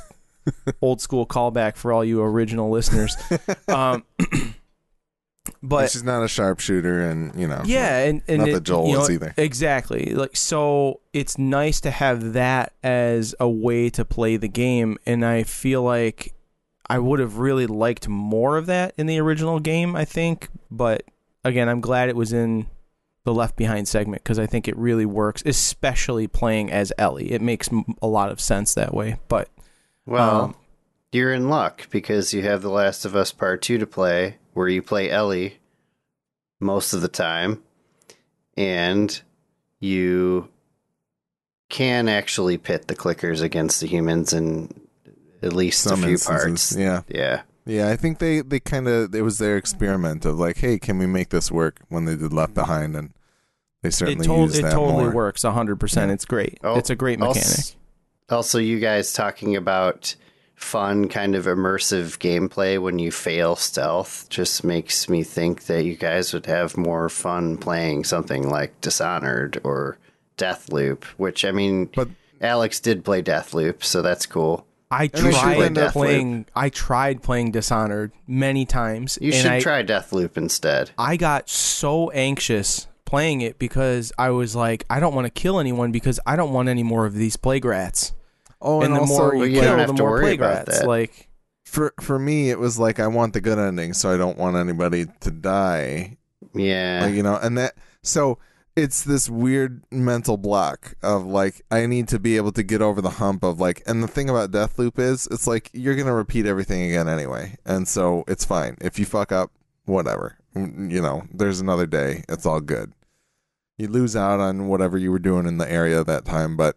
[0.80, 3.16] Old school callback for all you original listeners.
[3.68, 4.04] Um,
[5.62, 8.88] but she's not a sharpshooter, and you know, yeah, and, and not it- that Joel
[8.88, 9.34] you know, is either.
[9.36, 10.14] Exactly.
[10.14, 15.24] Like so it's nice to have that as a way to play the game and
[15.24, 16.34] I feel like
[16.88, 21.02] I would have really liked more of that in the original game, I think, but
[21.44, 22.66] again, I'm glad it was in
[23.24, 27.30] the left behind segment because I think it really works, especially playing as Ellie.
[27.32, 29.18] It makes m- a lot of sense that way.
[29.28, 29.48] But
[30.06, 30.54] Well, Um,
[31.12, 34.68] you're in luck because you have The Last of Us Part 2 to play, where
[34.68, 35.58] you play Ellie
[36.60, 37.62] most of the time,
[38.56, 39.20] and
[39.80, 40.48] you
[41.68, 44.68] can actually pit the clickers against the humans in
[45.42, 46.76] at least some a few instances, parts.
[46.76, 47.42] yeah, Yeah.
[47.64, 47.88] yeah.
[47.88, 51.06] I think they they kind of it was their experiment of like, hey, can we
[51.06, 51.80] make this work?
[51.88, 53.10] When they did Left Behind, and
[53.82, 55.12] they it, certainly to- used it that It totally more.
[55.12, 56.08] works 100%.
[56.08, 56.12] Yeah.
[56.12, 56.58] It's great.
[56.62, 57.76] Oh, it's a great als- mechanic.
[58.30, 60.14] Also, you guys talking about
[60.54, 65.96] fun, kind of immersive gameplay when you fail stealth just makes me think that you
[65.96, 69.98] guys would have more fun playing something like Dishonored or
[70.38, 72.08] Deathloop, which I mean, But-
[72.40, 74.66] Alex did play Deathloop, so that's cool.
[74.90, 75.92] I And they should play tried Deathloop.
[75.92, 76.46] playing.
[76.54, 79.18] I tried playing Dishonored many times.
[79.22, 80.90] You should I, try Deathloop instead.
[80.98, 85.60] I got so anxious playing it because I was like, I don't want to kill
[85.60, 88.14] anyone because I don't want any more of these plague rats.
[88.58, 90.78] Oh, and, and, the also more you you kill, the more worry plague rats.
[90.78, 90.88] that.
[90.88, 91.28] Like,
[91.66, 94.56] for for me, it was like I want the good ending, so I don't want
[94.56, 96.16] anybody to die.
[96.54, 97.02] Yeah.
[97.04, 98.38] Like, you know, and that so
[98.76, 103.02] it's this weird mental block of like I need to be able to get over
[103.02, 106.14] the hump of like and the thing about Death Loop is it's like you're gonna
[106.14, 107.56] repeat everything again anyway.
[107.66, 108.78] And so it's fine.
[108.80, 109.50] If you fuck up,
[109.84, 110.38] whatever.
[110.56, 112.24] Mm, You know, there's another day.
[112.30, 112.92] It's all good.
[113.78, 116.76] You lose out on whatever you were doing in the area at that time, but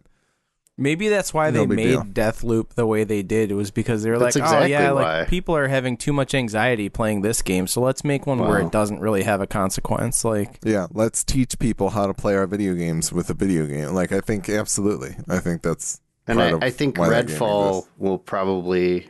[0.78, 2.02] maybe that's why No they made deal.
[2.04, 3.50] Deathloop the way they did.
[3.50, 5.18] It was because they were That's like, exactly oh yeah, why.
[5.20, 8.58] like people are having too much anxiety playing this game, so let's make one where
[8.60, 10.24] it doesn't really have a consequence.
[10.24, 13.94] Like, yeah, let's teach people how to play our video games with a video game.
[13.94, 15.16] Like I think absolutely.
[15.28, 19.08] I think that's and part I, of I think why Redfall will probably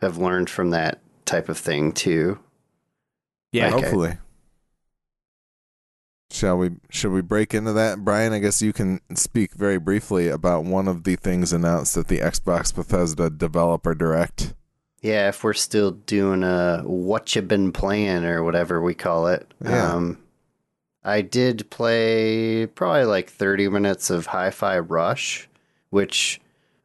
[0.00, 2.38] have learned from that type of thing too.
[3.52, 3.82] yeah, Okay.
[3.82, 4.18] Hopefully.
[6.30, 8.04] Shall we should we break into that?
[8.04, 12.08] Brian, I guess you can speak very briefly about one of the things announced at
[12.08, 14.52] the Xbox Bethesda Developer Direct.
[15.02, 19.52] Yeah, if we're still doing a what you been playing or whatever we call it.
[19.62, 19.92] Yeah.
[19.92, 20.18] Um,
[21.04, 25.48] I did play probably like 30 minutes of Hi-Fi Rush,
[25.90, 26.40] which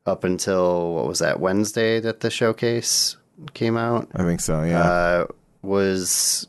[0.06, 3.18] up until what was that Wednesday that the showcase
[3.56, 4.84] came out I think so, yeah.
[4.84, 5.28] uh,
[5.64, 6.48] was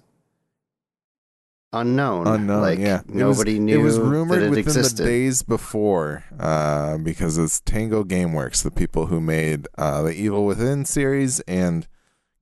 [1.73, 2.27] unknown.
[2.27, 3.01] Unknown, like yeah.
[3.01, 4.99] It was- nobody knew it was rumored it within existed.
[4.99, 10.45] the days before, uh, because it's Tango Gameworks, the people who made uh, the Evil
[10.47, 11.87] Within series and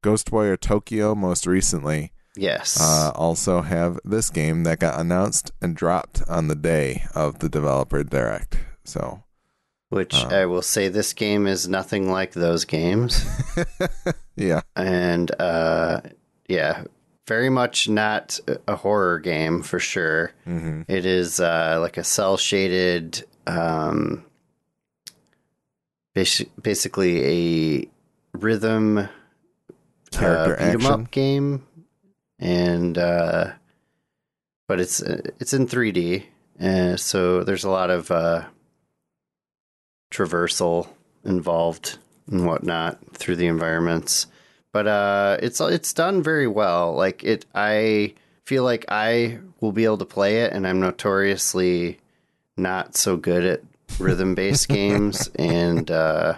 [0.02, 2.12] Ghostwire Tokyo most recently.
[2.36, 2.80] yes.
[2.80, 7.48] uh, also have this game that got announced and dropped on the day of the
[7.48, 8.58] developer direct.
[8.84, 9.22] So,
[9.90, 13.24] which uh, I will say this game is nothing like those games.
[14.36, 16.00] yeah, and uh,
[16.48, 16.84] yeah,
[17.30, 20.32] very much not a horror game for sure.
[20.44, 24.24] hmm It is uh, like a cell shaded, um,
[26.16, 27.14] basi- basically
[27.82, 27.88] a
[28.36, 29.08] rhythm
[30.10, 31.66] character uh, beat 'em up game,
[32.40, 33.52] and uh,
[34.68, 35.00] but it's
[35.40, 36.24] it's in 3D,
[36.58, 38.44] and so there's a lot of uh,
[40.10, 40.88] traversal
[41.24, 41.98] involved
[42.30, 44.26] and whatnot through the environments.
[44.72, 46.94] But uh, it's it's done very well.
[46.94, 51.98] Like it, I feel like I will be able to play it, and I'm notoriously
[52.56, 53.60] not so good at
[53.98, 56.34] rhythm based games, and uh,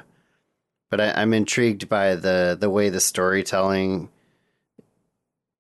[0.90, 4.08] but I, I'm intrigued by the the way the storytelling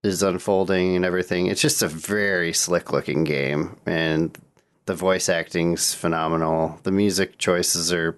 [0.02, 1.46] is unfolding and everything.
[1.46, 4.36] It's just a very slick looking game, and
[4.86, 6.80] the voice acting's phenomenal.
[6.82, 8.16] The music choices are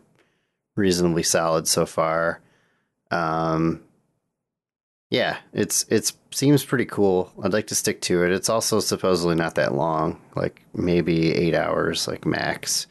[0.77, 2.41] reasonably solid so far.
[3.11, 3.83] Um,
[5.15, 7.33] yeah, it's it's seems pretty cool.
[7.43, 8.33] I'd like to stick to it.
[8.33, 12.87] It's also supposedly not that long, like maybe eight hours, like max,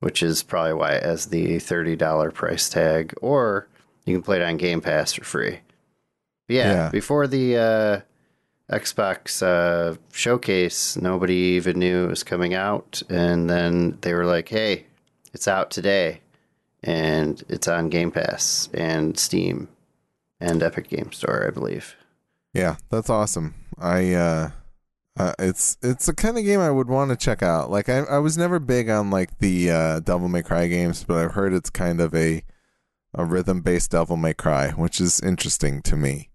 [0.00, 3.14] which is probably why it has the thirty dollar price tag.
[3.22, 3.66] Or
[4.04, 5.60] you can play it on Game Pass for free.
[6.46, 6.88] But yeah, Yeah.
[6.90, 8.00] before the uh,
[8.74, 14.48] Xbox uh, showcase, nobody even knew it was coming out, and then they were like,
[14.50, 14.84] "Hey,
[15.32, 16.20] it's out today,
[16.82, 19.68] and it's on Game Pass and Steam
[20.40, 21.96] and Epic Game Store, I believe."
[22.54, 23.54] Yeah, that's awesome.
[23.78, 24.50] I uh,
[25.18, 27.70] uh it's it's the kind of game I would want to check out.
[27.70, 31.18] Like I I was never big on like the uh Devil May Cry games, but
[31.18, 32.42] I've heard it's kind of a
[33.14, 36.30] a rhythm based Devil May Cry, which is interesting to me.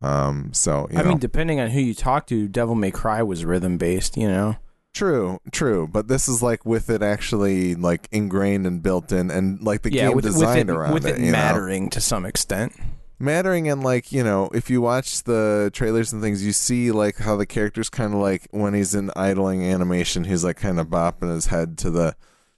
[0.00, 1.10] Um so, you I know.
[1.10, 4.16] mean, depending on who you talk to, Devil May Cry was rhythm based.
[4.16, 4.56] You know,
[4.94, 9.62] True, true, but this is like with it actually like ingrained and built in, and
[9.62, 11.32] like the yeah, game with, with designed it, around with it, it you know?
[11.32, 12.74] mattering to some extent.
[13.22, 17.16] Mattering, and like you know, if you watch the trailers and things, you see like
[17.18, 20.88] how the character's kind of like when he's in idling animation, he's like kind of
[20.88, 22.16] bopping his head to the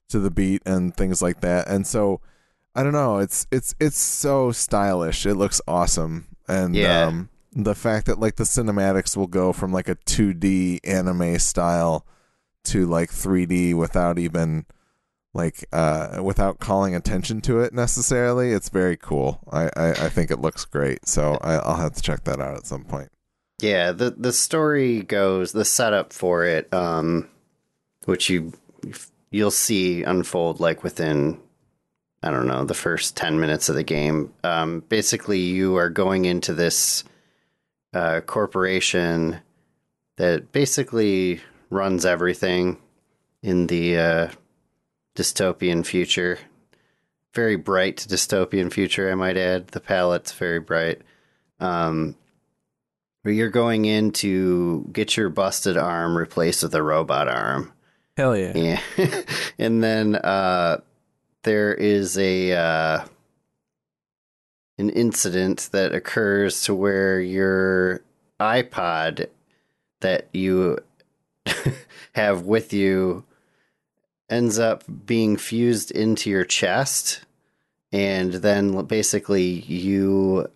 [0.08, 2.20] to the beat and things like that, and so
[2.74, 7.06] I don't know, it's it's it's so stylish, it looks awesome, and Yeah.
[7.06, 12.04] um, the fact that like the cinematics will go from like a 2D anime style
[12.64, 14.66] to like 3D without even
[15.34, 19.40] like uh without calling attention to it necessarily it's very cool.
[19.50, 21.06] I i, I think it looks great.
[21.06, 23.10] So I, i'll have to check that out at some point.
[23.60, 27.28] Yeah, the the story goes the setup for it, um,
[28.04, 28.52] which you
[29.30, 31.40] you'll see unfold like within
[32.22, 34.32] I don't know the first ten minutes of the game.
[34.42, 37.04] Um, basically, you are going into this
[37.92, 39.40] uh, corporation
[40.16, 42.78] that basically runs everything
[43.42, 44.28] in the uh,
[45.14, 46.38] dystopian future.
[47.34, 49.68] Very bright dystopian future, I might add.
[49.68, 51.02] The palette's very bright.
[51.60, 52.16] Um,
[53.22, 57.72] where you're going in to get your busted arm replaced with a robot arm.
[58.16, 58.52] Hell yeah.
[58.96, 59.22] Yeah.
[59.58, 60.80] and then uh,
[61.42, 63.04] there is a uh,
[64.78, 68.02] an incident that occurs to where your
[68.38, 69.28] iPod
[70.00, 70.78] that you
[72.14, 73.24] have with you
[74.34, 77.20] ends up being fused into your chest
[77.92, 80.46] and then basically you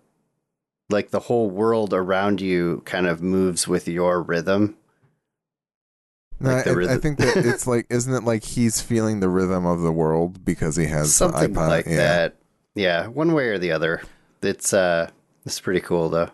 [0.89, 4.75] like the whole world around you kind of moves with your rhythm
[6.39, 9.29] No, Like the I, I think that it's like, isn't it like he's feeling the
[9.29, 11.67] rhythm of the world because he has something iPod?
[11.69, 11.95] like yeah.
[11.97, 12.35] that
[12.75, 14.01] yeah one way or the other
[14.41, 15.09] it's uh
[15.45, 16.29] it's pretty cool though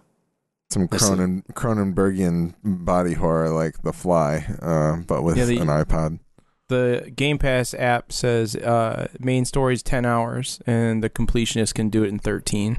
[0.71, 5.59] Some There's some- Cronen, Cronenbergian body horror like The Fly, uh, but with Yeah, the-
[5.59, 6.19] an iPod.
[6.67, 11.89] The Game Pass app says uh, main story is 10 hours, and the completionist can
[11.89, 12.77] do it in 13.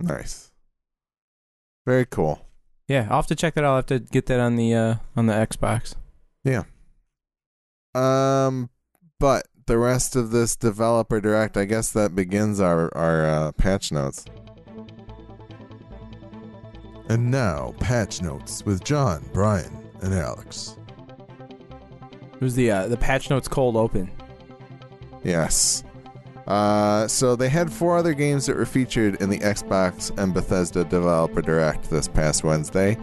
[0.00, 0.50] Nice.
[1.84, 2.46] Very cool.
[2.88, 3.70] Yeah, I'll have to check that out.
[3.70, 5.94] I'll have to get that on the uh, on the Xbox.
[6.44, 6.64] Yeah.
[7.94, 8.70] Um,
[9.18, 13.90] but the rest of this developer direct, I guess that begins our our uh, patch
[13.90, 14.24] notes.
[17.08, 20.76] And now, patch notes with John, Brian, and Alex.
[22.36, 24.10] It was the uh, the patch notes cold open.
[25.24, 25.82] Yes.
[26.46, 30.84] Uh, so they had four other games that were featured in the Xbox and Bethesda
[30.84, 32.96] Developer Direct this past Wednesday.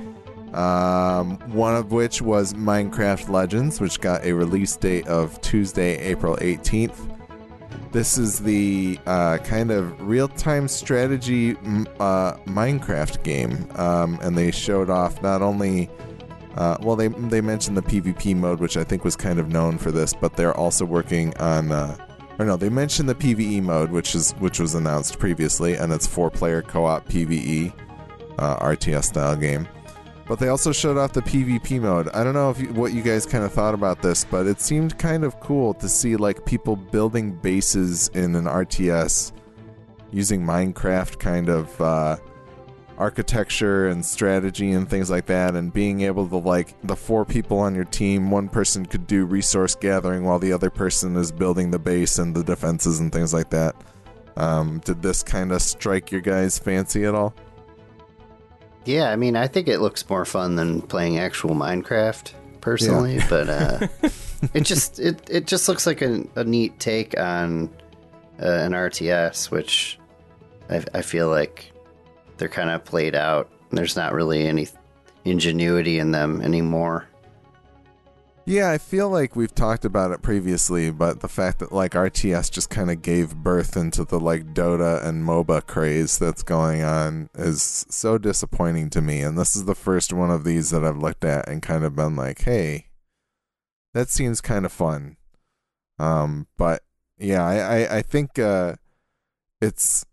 [0.54, 6.38] Um, one of which was Minecraft Legends, which got a release date of Tuesday, April
[6.38, 7.10] 18th.
[7.92, 11.52] This is the uh, kind of real time strategy
[12.00, 13.68] uh, Minecraft game.
[13.76, 15.90] Um, and they showed off not only.
[16.56, 19.78] Uh, well, they they mentioned the PvP mode, which I think was kind of known
[19.78, 21.72] for this, but they're also working on.
[21.72, 21.98] Uh,
[22.40, 26.08] or no, they mentioned the PVE mode, which is which was announced previously, and it's
[26.08, 27.74] four player co op PVE,
[28.38, 29.68] uh, RTS style game.
[30.28, 32.08] But they also showed off the PvP mode.
[32.14, 34.62] I don't know if you, what you guys kind of thought about this, but it
[34.62, 39.34] seemed kind of cool to see like people building bases in an RTS
[40.12, 42.18] using Minecraft kind of uh,
[43.04, 47.60] architecture and strategy and things like that, and being able to like the four people
[47.60, 51.70] on your team, one person could do resource gathering while the other person is building
[51.70, 53.76] the base and the defenses and things like that.
[54.38, 57.34] Um, did this kind of strike your guys' fancy at all?
[58.86, 63.50] Yeah, I mean, I think it looks more fun than playing actual Minecraft personally, but
[63.50, 63.88] uh,
[64.54, 67.70] it just it it just looks like a, a neat take on
[68.42, 70.00] uh, an RTS, which
[70.70, 71.73] I, I feel like
[72.38, 73.50] they're kind of played out.
[73.72, 74.68] There's not really any
[75.26, 77.08] ingenuity in them anymore.
[78.46, 82.52] Yeah, I feel like we've talked about it previously, but the fact that like RTS
[82.52, 87.30] just kind of gave birth into the like Dota and MOBA craze that's going on
[87.36, 89.22] is so disappointing to me.
[89.22, 91.96] And this is the first one of these that I've looked at and kind of
[91.96, 92.88] been like, "Hey,
[93.94, 95.16] that seems kind of fun."
[95.98, 96.84] Um, but
[97.18, 98.76] yeah, I I, I think uh,
[99.62, 100.06] it's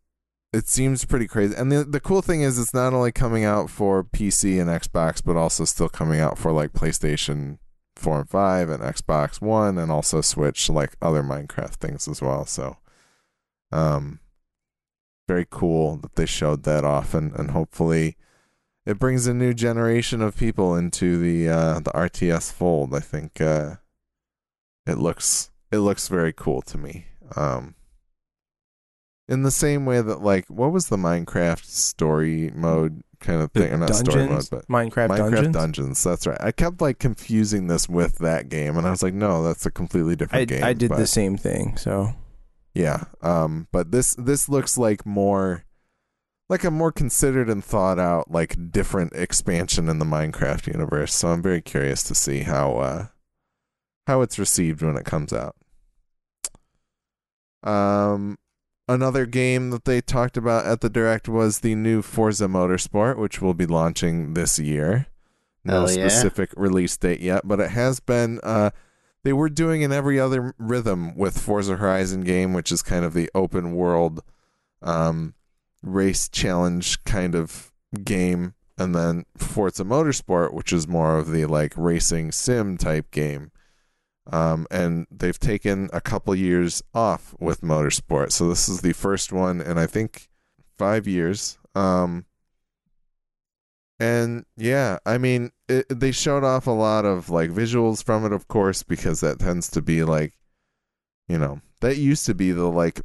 [0.53, 1.55] it seems pretty crazy.
[1.55, 5.23] And the the cool thing is, it's not only coming out for PC and Xbox,
[5.25, 7.59] but also still coming out for like PlayStation
[7.97, 12.47] four and five and Xbox One and also Switch, like other Minecraft things as well.
[12.47, 12.79] So,
[13.71, 14.21] um,
[15.29, 18.17] very cool that they showed that off, and and hopefully,
[18.85, 22.93] it brings a new generation of people into the uh, the RTS fold.
[22.93, 23.77] I think uh,
[24.85, 27.07] it looks it looks very cool to me.
[27.37, 27.77] Um,
[29.31, 33.73] in the same way that like what was the Minecraft story mode kind of thing,
[33.73, 35.55] or not story mode, but Minecraft, Minecraft dungeons.
[35.55, 36.03] Dungeons.
[36.03, 36.41] That's right.
[36.41, 39.71] I kept like confusing this with that game, and I was like, no, that's a
[39.71, 40.65] completely I, different game.
[40.65, 41.77] I did but, the same thing.
[41.77, 42.13] So
[42.75, 43.05] Yeah.
[43.23, 43.69] Um.
[43.73, 45.65] But this this looks like more
[46.49, 51.15] like a more considered and thought out like different expansion in the Minecraft universe.
[51.15, 53.07] So I'm very curious to see how uh
[54.07, 55.55] how it's received when it comes out.
[57.63, 58.39] Um.
[58.91, 63.41] Another game that they talked about at the direct was the new Forza Motorsport, which
[63.41, 65.07] will be launching this year.
[65.65, 66.09] No Hell yeah.
[66.09, 68.41] specific release date yet, but it has been.
[68.43, 68.71] Uh,
[69.23, 73.15] they were doing an every other rhythm with Forza Horizon game, which is kind of
[73.15, 74.25] the open world
[74.83, 75.35] um,
[75.85, 77.71] race challenge kind of
[78.03, 83.53] game, and then Forza Motorsport, which is more of the like racing sim type game.
[84.31, 89.33] Um, and they've taken a couple years off with Motorsport, so this is the first
[89.33, 90.29] one in I think
[90.79, 91.59] five years.
[91.75, 92.25] Um,
[93.99, 98.33] and yeah, I mean, it, they showed off a lot of like visuals from it,
[98.33, 100.35] of course, because that tends to be like,
[101.29, 103.01] you know, that used to be the like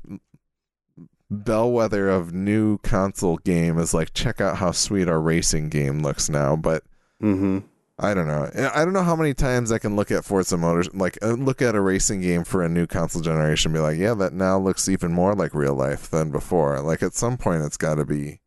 [1.32, 6.30] bellwether of new console game is like check out how sweet our racing game looks
[6.30, 6.84] now but
[7.22, 7.60] Mm-hmm.
[7.98, 8.50] I don't know.
[8.74, 11.62] I don't know how many times I can look at Forza Motors, like uh, look
[11.62, 14.90] at a racing game for a new console generation, be like, yeah, that now looks
[14.90, 16.82] even more like real life than before.
[16.82, 18.42] Like at some point, it's got to be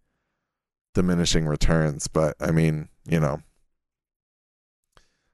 [0.92, 2.08] diminishing returns.
[2.08, 3.40] But I mean, you know,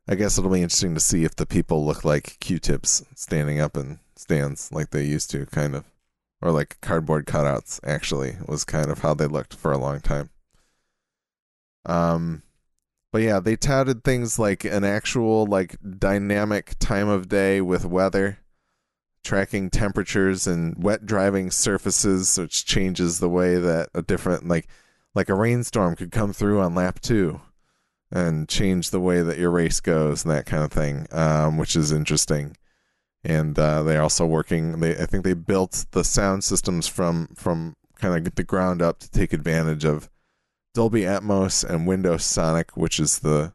[0.07, 3.77] I guess it'll be interesting to see if the people look like Q-tips standing up
[3.77, 5.87] in stands like they used to, kind of,
[6.41, 7.81] or like cardboard cutouts.
[7.83, 10.31] Actually, was kind of how they looked for a long time.
[11.85, 12.43] Um.
[13.15, 18.41] But yeah, they touted things like an actual like dynamic time of day with weather,
[19.23, 24.67] tracking temperatures and wet driving surfaces, which changes the way that a different like
[25.15, 27.41] like a rainstorm could come through on lap two
[28.11, 31.77] and change the way that your race goes and that kind of thing, um, which
[31.77, 32.57] is interesting.
[33.23, 34.81] And uh, they're also working.
[34.81, 38.99] They I think they built the sound systems from from kind of the ground up
[38.99, 40.11] to take advantage of
[40.75, 43.55] Dolby Atmos and Windows Sonic, which is the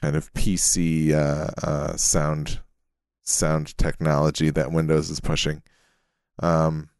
[0.00, 2.60] kind of PC uh, uh, sound
[3.22, 5.62] sound technology that Windows is pushing.
[6.40, 6.90] Um,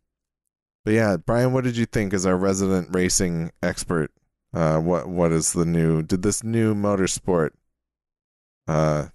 [0.85, 4.11] but yeah, Brian, what did you think as our resident racing expert?
[4.53, 6.03] Uh, what what is the new?
[6.03, 7.51] Did this new motorsport
[8.67, 9.07] uh,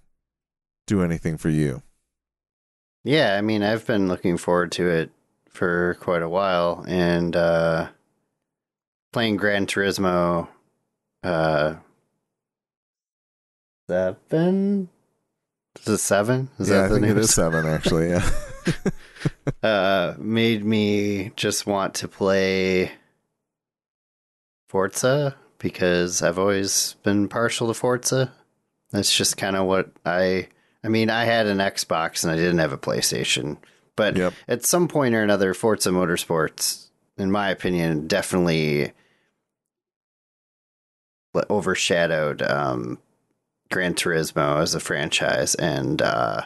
[0.86, 1.82] do anything for you?
[3.04, 5.10] Yeah, I mean, I've been looking forward to it
[5.50, 7.88] for quite a while, and uh,
[9.12, 10.48] playing Gran Turismo
[11.22, 11.74] uh,
[13.88, 14.88] seven.
[15.80, 16.48] Is it seven?
[16.58, 17.24] Is yeah, that I the think it name?
[17.24, 18.10] seven actually.
[18.10, 18.28] Yeah.
[19.62, 22.92] uh, made me just want to play
[24.68, 28.32] Forza because I've always been partial to Forza.
[28.90, 30.48] That's just kind of what I.
[30.84, 33.56] I mean, I had an Xbox and I didn't have a PlayStation,
[33.94, 34.34] but Yep.
[34.48, 38.92] at some point or another, Forza Motorsports, in my opinion, definitely
[41.50, 42.98] overshadowed um,
[43.70, 46.42] Gran Turismo as a franchise, and uh,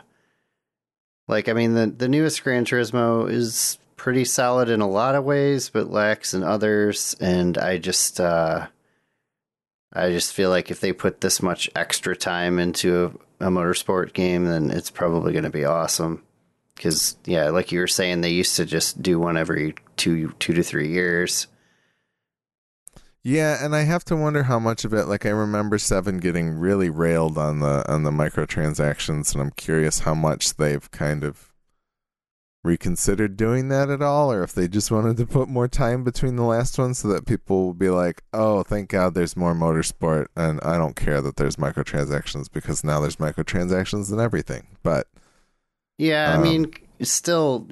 [1.28, 5.24] like I mean, the the newest Gran Turismo is pretty solid in a lot of
[5.24, 8.68] ways, but lacks in others, and I just uh,
[9.93, 14.12] I just feel like if they put this much extra time into a, a motorsport
[14.12, 16.22] game, then it's probably going to be awesome.
[16.74, 20.53] Because yeah, like you were saying, they used to just do one every two two
[20.53, 21.47] to three years.
[23.28, 26.50] Yeah, and I have to wonder how much of it like I remember 7 getting
[26.50, 31.52] really railed on the on the microtransactions and I'm curious how much they've kind of
[32.62, 36.36] reconsidered doing that at all or if they just wanted to put more time between
[36.36, 40.26] the last one so that people will be like, "Oh, thank God there's more motorsport
[40.36, 45.08] and I don't care that there's microtransactions because now there's microtransactions and everything." But
[45.98, 46.72] Yeah, I Um, mean,
[47.02, 47.66] still,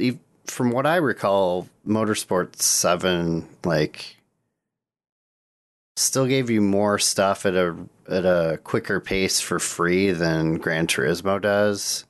[0.47, 4.17] from what I recall, Motorsport Seven like
[5.97, 7.77] still gave you more stuff at a
[8.09, 12.05] at a quicker pace for free than Gran Turismo does.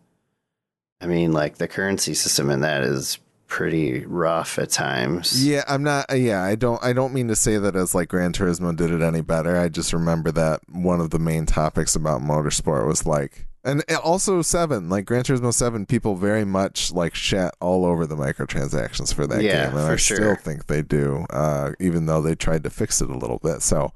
[1.00, 5.46] I mean, like the currency system in that is pretty rough at times.
[5.46, 6.10] Yeah, I'm not.
[6.10, 6.82] uh, Yeah, I don't.
[6.82, 9.56] I don't mean to say that as like Gran Turismo did it any better.
[9.58, 14.42] I just remember that one of the main topics about motorsport was like, and also
[14.42, 19.26] seven, like Gran Turismo Seven, people very much like shat all over the microtransactions for
[19.26, 20.16] that Yeah, game, and I sure.
[20.16, 23.62] still think they do, uh, even though they tried to fix it a little bit.
[23.62, 23.92] So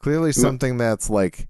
[0.00, 1.48] clearly, something that's like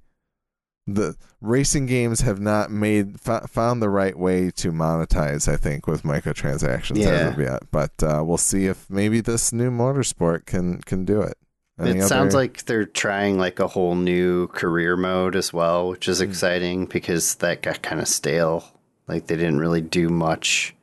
[0.86, 5.86] the racing games have not made fo- found the right way to monetize i think
[5.86, 10.80] with microtransactions as of yet but uh, we'll see if maybe this new motorsport can
[10.80, 11.36] can do it
[11.78, 15.88] Any it sounds other- like they're trying like a whole new career mode as well,
[15.88, 16.24] which is hmm.
[16.24, 18.64] exciting because that got kind of stale.
[19.08, 20.74] Like they didn't really do much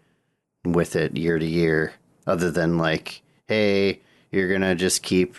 [0.65, 1.93] with it year to year,
[2.27, 5.35] other than like, hey, you're gonna just keep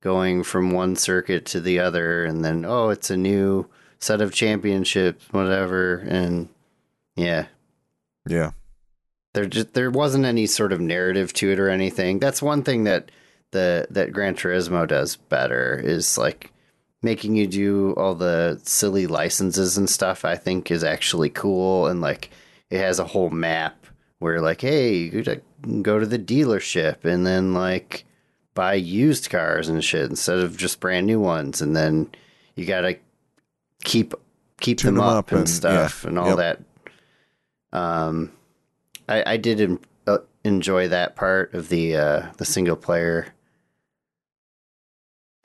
[0.00, 3.66] going from one circuit to the other, and then oh, it's a new
[3.98, 6.48] set of championships, whatever, and
[7.16, 7.46] yeah,
[8.26, 8.52] yeah.
[9.32, 12.18] There just there wasn't any sort of narrative to it or anything.
[12.18, 13.10] That's one thing that
[13.52, 16.52] the that Gran Turismo does better is like
[17.02, 20.24] making you do all the silly licenses and stuff.
[20.24, 22.30] I think is actually cool and like
[22.70, 23.86] it has a whole map
[24.18, 28.04] where like hey you could like, go to the dealership and then like
[28.54, 32.10] buy used cars and shit instead of just brand new ones and then
[32.56, 32.98] you gotta
[33.84, 34.12] keep
[34.60, 36.60] keep them, them up, up and, and- stuff yeah, and all yep.
[37.72, 38.32] that um
[39.10, 43.34] I, I did en- uh, enjoy that part of the uh, the single player,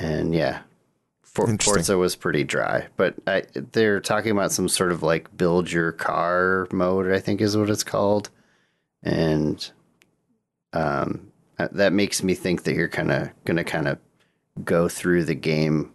[0.06, 0.62] and yeah,
[1.24, 2.88] For- Forza was pretty dry.
[2.97, 7.12] But I, they're talking about some sort of like build your car mode.
[7.12, 8.30] I think is what it's called,
[9.03, 9.70] and
[10.74, 13.97] um, uh, that makes me think that you're kind of going to kind of
[14.64, 15.91] go through the game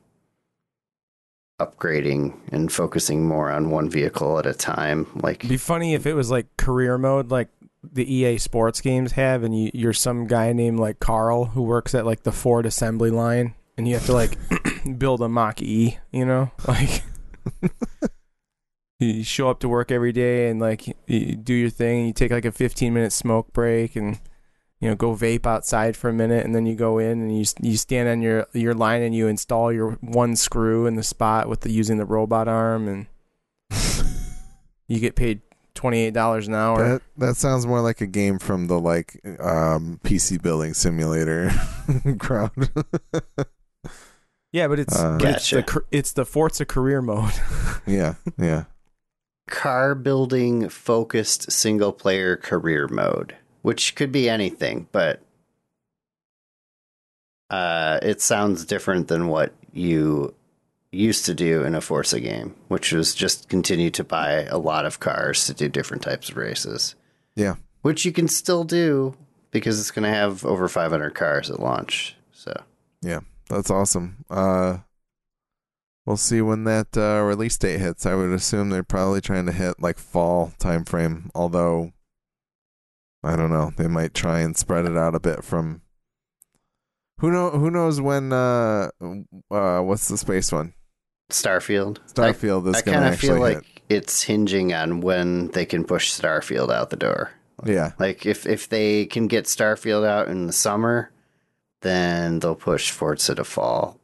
[1.59, 6.07] upgrading and focusing more on one vehicle at a time like It'd be funny if
[6.07, 7.49] it was like career mode, like
[7.83, 11.95] the EA Sports games have, and you, you're some guy named like Carl who works
[11.95, 14.37] at like the Ford assembly line, and you have to like
[14.99, 17.03] build a Mach E, you know, like.
[18.99, 22.07] You show up to work every day and like you do your thing.
[22.07, 24.21] You take like a 15 minute smoke break and
[24.79, 27.47] you know go vape outside for a minute, and then you go in and you
[27.63, 31.49] you stand on your your line and you install your one screw in the spot
[31.49, 33.07] with the using the robot arm, and
[34.87, 35.41] you get paid
[35.73, 36.87] twenty eight dollars an hour.
[36.87, 41.51] That that sounds more like a game from the like um, PC building simulator
[42.19, 42.53] crowd.
[44.53, 45.73] yeah, but it's Uh, but it's the Gotcha.
[45.73, 47.33] car- it's the Forza career mode.
[47.87, 48.65] yeah, yeah.
[49.49, 55.21] car building focused single player career mode, which could be anything, but
[57.51, 60.35] uh, it sounds different than what you
[60.93, 64.87] used to do in a Forza game, which was just continue to buy a lot
[64.87, 66.95] of cars to do different types of races.
[67.35, 67.57] Yeah.
[67.83, 69.17] Which you can still do
[69.51, 72.17] because it's going to have over 500 cars at launch.
[72.33, 72.53] So,
[73.51, 74.25] That's awesome.
[74.31, 74.79] Uh,
[76.07, 78.07] we'll see when that uh, release date hits.
[78.07, 81.31] I would assume they're probably trying to hit like fall time frame.
[81.35, 81.93] Although,
[83.23, 85.83] I don't know, they might try and spread it out a bit from.
[87.19, 87.51] Who know?
[87.51, 88.33] Who knows when?
[88.33, 88.91] Uh,
[89.51, 90.73] uh, what's the space one?
[91.31, 91.99] Starfield.
[91.99, 95.49] I- Starfield is I going kind to of feel actually like it's hinging on when
[95.49, 97.33] they can push Starfield out the door.
[97.67, 101.11] Yeah, Like if if they can get Starfield out in the summer,
[101.81, 103.99] then they'll push Forza to fall.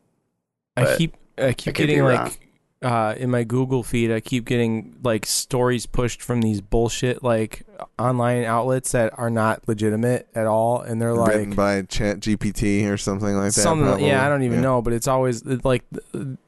[0.77, 2.41] I keep I keep could be getting like
[2.83, 4.13] uh, in my Google feed.
[4.13, 7.63] I keep getting like stories pushed from these bullshit like
[7.99, 12.91] online outlets that are not legitimate at all, and they're written like by Chat GPT
[12.91, 13.63] or something like that.
[13.63, 13.87] something.
[13.87, 14.09] probably.
[14.09, 14.63] Yeah, I don't even Yeah.
[14.65, 15.85] know, but it's always like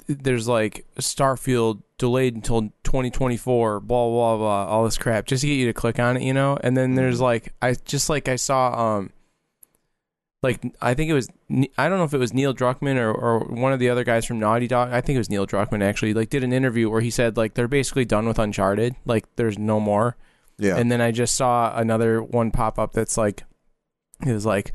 [0.07, 3.81] there's like Starfield delayed until 2024.
[3.81, 4.67] Blah blah blah.
[4.67, 6.59] All this crap just to get you to click on it, you know.
[6.63, 9.11] And then there's like I just like I saw um.
[10.43, 11.29] Like I think it was
[11.77, 14.25] I don't know if it was Neil Druckmann or, or one of the other guys
[14.25, 14.93] from Naughty Dog.
[14.93, 16.15] I think it was Neil Druckmann actually.
[16.15, 18.95] Like did an interview where he said like they're basically done with Uncharted.
[19.05, 20.17] Like there's no more.
[20.61, 23.45] Yeah, And then I just saw another one pop up that's like
[24.27, 24.73] it was like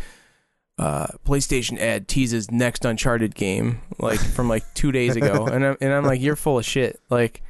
[0.77, 5.45] uh PlayStation ad teases next Uncharted game like from like 2 days ago.
[5.51, 6.99] and I'm and I'm like you're full of shit.
[7.09, 7.41] Like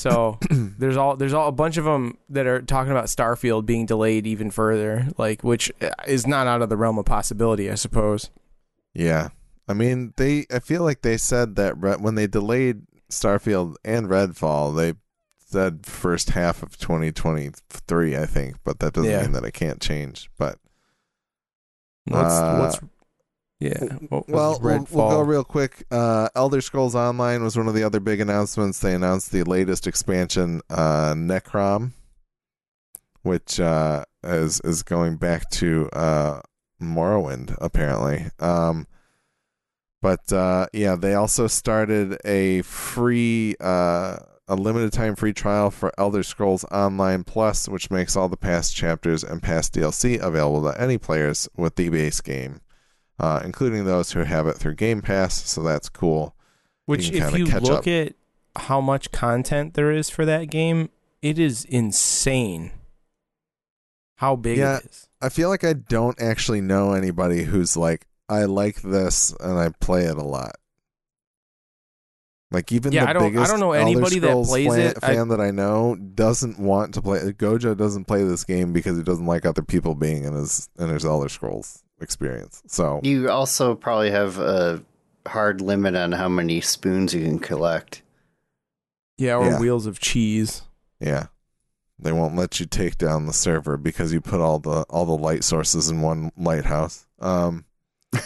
[0.00, 3.86] so there's all there's all a bunch of them that are talking about Starfield being
[3.86, 5.70] delayed even further, like which
[6.06, 8.30] is not out of the realm of possibility, I suppose.
[8.94, 9.28] Yeah.
[9.68, 14.06] I mean, they I feel like they said that re- when they delayed Starfield and
[14.08, 14.94] Redfall, they
[15.38, 19.22] said first half of 2023, I think, but that doesn't Yeah.
[19.22, 20.30] mean that it can't change.
[20.38, 20.58] But
[22.06, 22.80] What's Uh, what's
[23.60, 25.84] yeah, what well, we'll, we'll go real quick.
[25.90, 28.78] Uh, Elder Scrolls Online was one of the other big announcements.
[28.78, 31.92] They announced the latest expansion, uh, Necrom,
[33.22, 36.40] which uh, is is going back to uh,
[36.80, 38.30] Morrowind apparently.
[38.38, 38.86] Um,
[40.00, 44.16] but uh, yeah, they also started a free, uh,
[44.48, 48.74] a limited time free trial for Elder Scrolls Online Plus, which makes all the past
[48.74, 52.62] chapters and past DLC available to any players with the base game
[53.20, 55.46] uh, including those who have it through Game Pass.
[55.48, 56.34] So that's cool.
[56.86, 57.86] Which, can if you look up.
[57.86, 58.14] at
[58.56, 60.88] how much content there is for that game,
[61.22, 62.72] it is insane.
[64.16, 64.78] How big Yeah.
[64.78, 65.08] it is.
[65.20, 69.68] I feel like I don't actually know anybody who's like, I like this and I
[69.80, 70.56] play it a lot.
[72.50, 74.98] Like even Yeah, the I don't- I don't know anybody that plays fan, it.
[75.02, 77.20] I- fan that I know doesn't want to play.
[77.32, 80.88] Gojo doesn't play this game because he doesn't like other people being in his in
[80.88, 82.62] his Elder Scrolls experience.
[82.66, 84.82] So You also probably have a
[85.26, 88.02] hard limit on how many spoons you can collect.
[89.18, 89.58] Yeah, or Yeah.
[89.60, 90.62] wheels of cheese.
[90.98, 91.26] yeah,
[91.98, 95.16] they won't let you take down the server because you put all the all the
[95.16, 97.06] light sources in one lighthouse.
[97.20, 97.64] Um,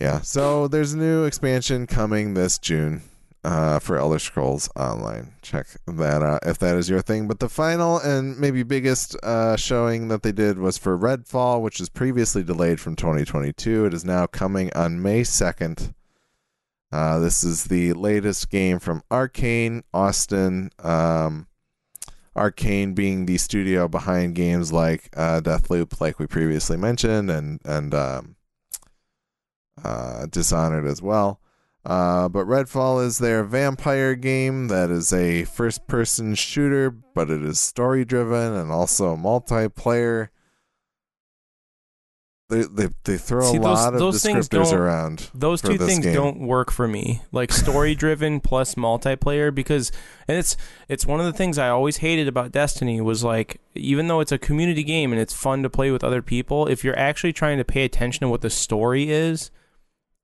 [0.00, 3.02] Yeah, so there's a new expansion coming this June
[3.44, 5.34] uh, for Elder Scrolls Online.
[5.42, 7.28] Check that out if that is your thing.
[7.28, 11.78] But the final and maybe biggest uh, showing that they did was for Redfall, which
[11.78, 13.84] was previously delayed from 2022.
[13.86, 15.92] It is now coming on May 2nd.
[16.90, 20.70] Uh, this is the latest game from Arkane Austin.
[20.78, 21.48] Um,
[22.36, 27.94] Arkane being the studio behind games like uh, Deathloop, like we previously mentioned, and and
[27.94, 28.36] um,
[29.82, 31.40] uh, Dishonored as well.
[31.84, 37.42] Uh, but Redfall is their vampire game that is a first person shooter, but it
[37.42, 40.28] is story driven and also multiplayer.
[42.50, 45.30] They, they, they throw See, a those- lot of those things descriptors around.
[45.34, 46.14] Those two things game.
[46.14, 47.22] don't work for me.
[47.32, 49.90] Like story driven plus multiplayer because
[50.28, 50.56] and it's
[50.88, 54.32] it's one of the things I always hated about Destiny was like even though it's
[54.32, 57.56] a community game and it's fun to play with other people, if you're actually trying
[57.58, 59.50] to pay attention to what the story is,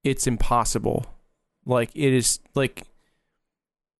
[0.04, 1.06] it's impossible.
[1.66, 2.84] Like it is like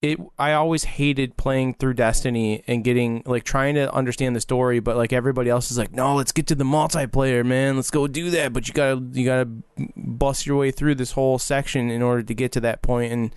[0.03, 4.81] it I always hated playing through Destiny and getting like trying to understand the story,
[4.81, 7.77] but like everybody else is like, no, let's get to the multiplayer, man.
[7.77, 8.53] Let's go do that.
[8.53, 9.49] But you gotta you gotta
[9.97, 13.35] bust your way through this whole section in order to get to that point, and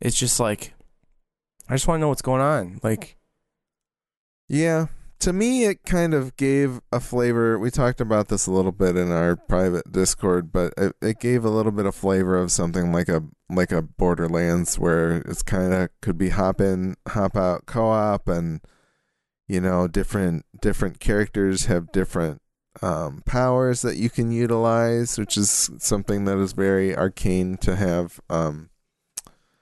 [0.00, 0.74] it's just like
[1.68, 2.80] I just want to know what's going on.
[2.82, 3.16] Like,
[4.48, 4.86] Yeah.
[5.20, 7.58] To me, it kind of gave a flavor.
[7.58, 11.44] We talked about this a little bit in our private Discord, but it, it gave
[11.44, 15.74] a little bit of flavor of something like a like a Borderlands, where it's kind
[15.74, 18.60] of could be hop in, hop out co-op, and
[19.48, 22.40] you know different different characters have different
[22.80, 28.20] um, powers that you can utilize, which is something that is very Arkane to have.
[28.30, 28.70] Um,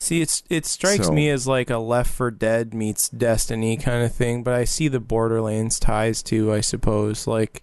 [0.06, 4.04] see, it's it strikes So- me as like a Left 4 Dead meets Destiny kind
[4.04, 6.52] of thing, but I see the Borderlands ties too.
[6.52, 7.62] I suppose like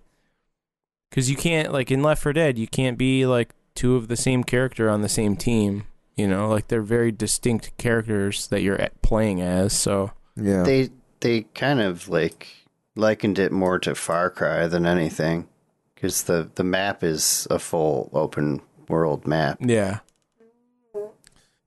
[1.10, 4.18] because you can't like in Left 4 Dead, you can't be like two of the
[4.18, 5.86] same character on the same team.
[6.16, 9.74] You know, like they're very distinct characters that you're playing as.
[9.74, 10.90] So yeah, They
[11.22, 12.48] they kind of like
[12.96, 15.48] likened it more to Far Cry than anything,
[15.96, 19.58] because the the map is a full open world map.
[19.62, 20.00] yeah,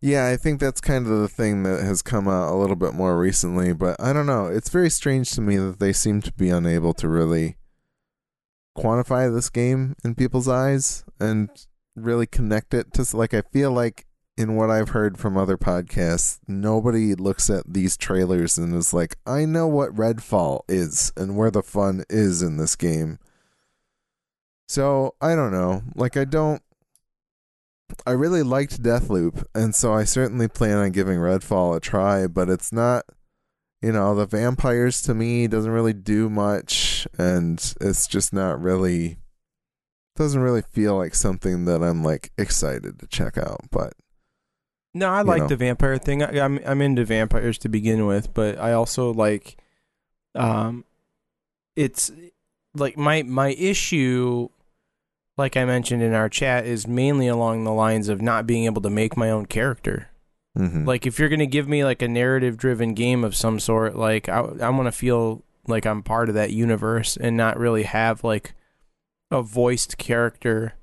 [0.01, 2.93] Yeah, I think that's kind of the thing that has come out a little bit
[2.93, 4.47] more recently, but I don't know.
[4.47, 7.57] It's very strange to me that they seem to be unable to really
[8.77, 11.49] quantify this game in people's eyes and
[11.95, 16.41] really connect it to like I feel like in what I've heard from other podcasts,
[16.47, 21.51] nobody looks at these trailers and is like, "I know what Redfall is and where
[21.51, 23.19] the fun is in this game."
[24.69, 25.83] So, I don't know.
[25.95, 26.63] Like I don't
[28.07, 32.49] I really liked Deathloop, and so I certainly plan on giving Redfall a try, but
[32.49, 33.05] it's not
[33.83, 39.19] you know, the vampires to me doesn't really do much and it's just not really
[40.17, 43.93] doesn't really feel like something that I'm like excited to check out, but
[44.95, 45.49] No, I like know.
[45.49, 46.23] the vampire thing.
[46.23, 49.57] I, I'm I'm into vampires to begin with, but I also like,
[50.35, 50.85] um,
[51.77, 52.11] it's
[52.75, 54.49] like my my issue,
[55.37, 58.83] like I mentioned in our chat, is mainly along the lines of not being able
[58.83, 60.09] to make my own character.
[60.57, 60.87] mhm.
[60.87, 64.29] Like if you're gonna give me like a narrative driven game of some sort, like
[64.29, 68.25] I I want to feel like I'm part of that universe and not really have
[68.25, 68.55] like
[69.31, 70.75] a voiced character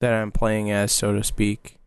[0.00, 1.78] that I'm playing as, so to speak.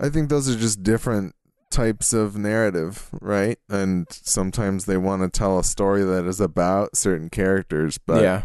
[0.00, 1.34] I think those are just different
[1.70, 3.58] types of narrative, right?
[3.68, 8.42] And sometimes they want to tell a story that is about certain characters, but yeah.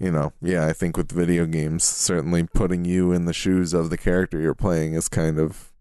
[0.00, 3.90] You know, yeah, I think with video games, certainly putting you in the shoes of
[3.90, 5.72] the character you're playing is kind of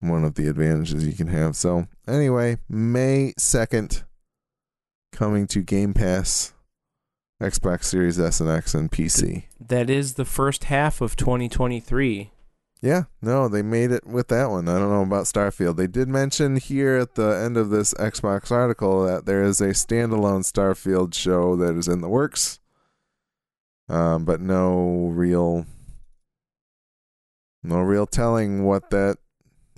[0.00, 1.54] one of the advantages you can have.
[1.54, 4.04] So, anyway, May 2nd,
[5.12, 6.54] coming to Game Pass,
[7.42, 9.44] Xbox Series S and X, and PC.
[9.60, 12.30] That is the first half of 2023.
[12.80, 14.68] Yeah, no, they made it with that one.
[14.68, 15.76] I don't know about Starfield.
[15.76, 19.68] They did mention here at the end of this Xbox article that there is a
[19.68, 22.60] standalone Starfield show that is in the works,
[23.88, 25.66] um, but no real,
[27.62, 29.18] no real telling what that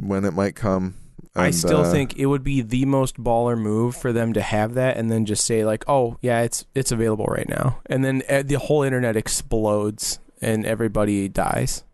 [0.00, 0.94] when it might come.
[1.34, 4.74] I still uh, think it would be the most baller move for them to have
[4.74, 8.22] that and then just say like, "Oh, yeah, it's it's available right now." And then
[8.28, 11.84] uh, the whole internet explodes and everybody dies.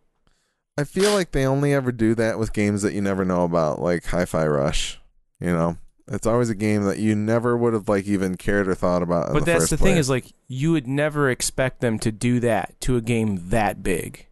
[0.78, 3.80] I feel like they only ever do that with games that you never know about,
[3.80, 5.00] like Hi-Fi Rush.
[5.40, 5.76] You know,
[6.09, 9.32] it's always a game that you never would have like even cared or thought about.
[9.32, 10.00] but the that's first the thing place.
[10.00, 14.26] is like you would never expect them to do that to a game that big.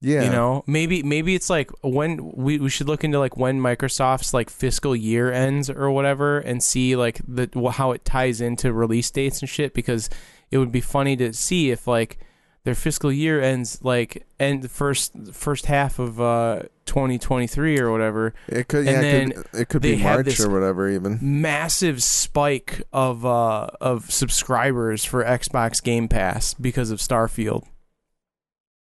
[0.00, 3.60] yeah, You know, maybe maybe it's like when we, we should look into like when
[3.60, 8.72] Microsoft's like fiscal year ends or whatever, and see like the how it ties into
[8.72, 9.74] release dates and shit.
[9.74, 10.08] Because
[10.50, 12.18] it would be funny to see if like
[12.64, 18.34] their fiscal year ends like end the first first half of uh 2023 or whatever,
[18.48, 20.88] It could, And yeah, then it could, it could be March or whatever.
[20.88, 27.66] Even massive spike of uh of subscribers for Xbox Game Pass because of Starfield.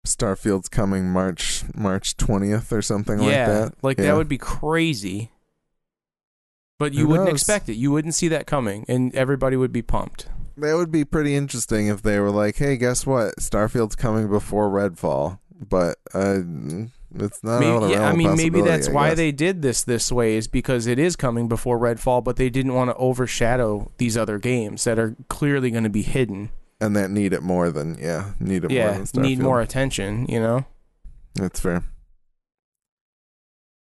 [0.07, 3.63] Starfield's coming March March twentieth or something yeah, like that.
[3.63, 3.79] Yeah.
[3.81, 5.31] Like that would be crazy.
[6.79, 7.41] But you Who wouldn't knows?
[7.41, 7.75] expect it.
[7.75, 10.27] You wouldn't see that coming, and everybody would be pumped.
[10.57, 13.35] That would be pretty interesting if they were like, "Hey, guess what?
[13.37, 15.39] Starfield's coming before Redfall."
[15.69, 16.39] But uh,
[17.13, 20.35] It's not Maybe, yeah, I mean, maybe that's I why they did this this way
[20.37, 24.39] is because it is coming before Redfall, but they didn't want to overshadow these other
[24.39, 26.49] games that are clearly going to be hidden.
[26.79, 29.21] and that need it more than yeah, need it more yeah, than Starfield.
[29.21, 30.25] need more attention.
[30.29, 30.65] You know,
[31.35, 31.77] That's fair.
[31.77, 31.83] it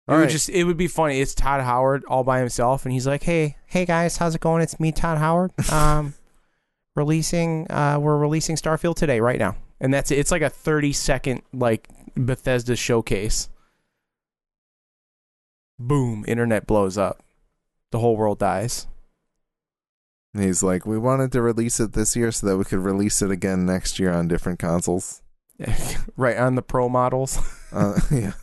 [0.08, 0.30] All would right.
[0.32, 1.20] just it would be funny.
[1.20, 4.62] It's Todd Howard all by himself, and he's like, "Hey, hey guys, how's it going?
[4.64, 5.52] It's me, Todd Howard.
[5.72, 6.14] Um,
[6.98, 10.20] releasing, uh, we're releasing Starfield today, right now." And that's it.
[10.20, 13.50] It's like a thirty second like Bethesda showcase.
[15.80, 16.26] Boom!
[16.28, 17.24] Internet blows up.
[17.92, 18.88] The whole world dies.
[20.34, 23.22] And He's like, we wanted to release it this year so that we could release
[23.22, 25.22] it again next year on different consoles.
[26.18, 27.40] right on the pro models.
[27.72, 28.34] Uh, yeah,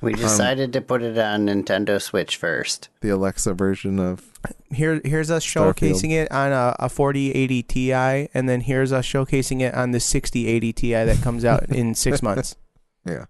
[0.00, 2.88] We decided to put it on Nintendo Switch first.
[3.00, 4.30] the Alexa version of
[4.70, 9.62] Here, here's us showcasing it on a, a 4080 Ti, and then here's us showcasing
[9.62, 12.56] it on the 6080 Ti that comes out in six months.
[13.06, 13.24] yeah.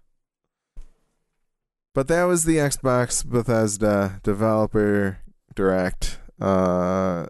[1.93, 5.19] But that was the Xbox Bethesda developer
[5.55, 6.19] direct.
[6.39, 7.27] Uh,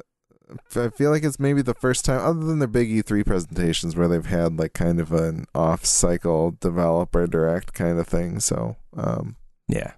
[0.75, 4.07] I feel like it's maybe the first time, other than their big E3 presentations, where
[4.07, 8.39] they've had like kind of an off-cycle developer direct kind of thing.
[8.39, 9.35] So, um,
[9.67, 9.93] Yeah,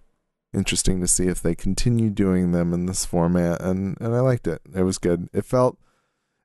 [0.53, 4.47] interesting to see if they continue doing them in this format and and I liked
[4.47, 4.61] it.
[4.75, 5.29] It was good.
[5.33, 5.77] It felt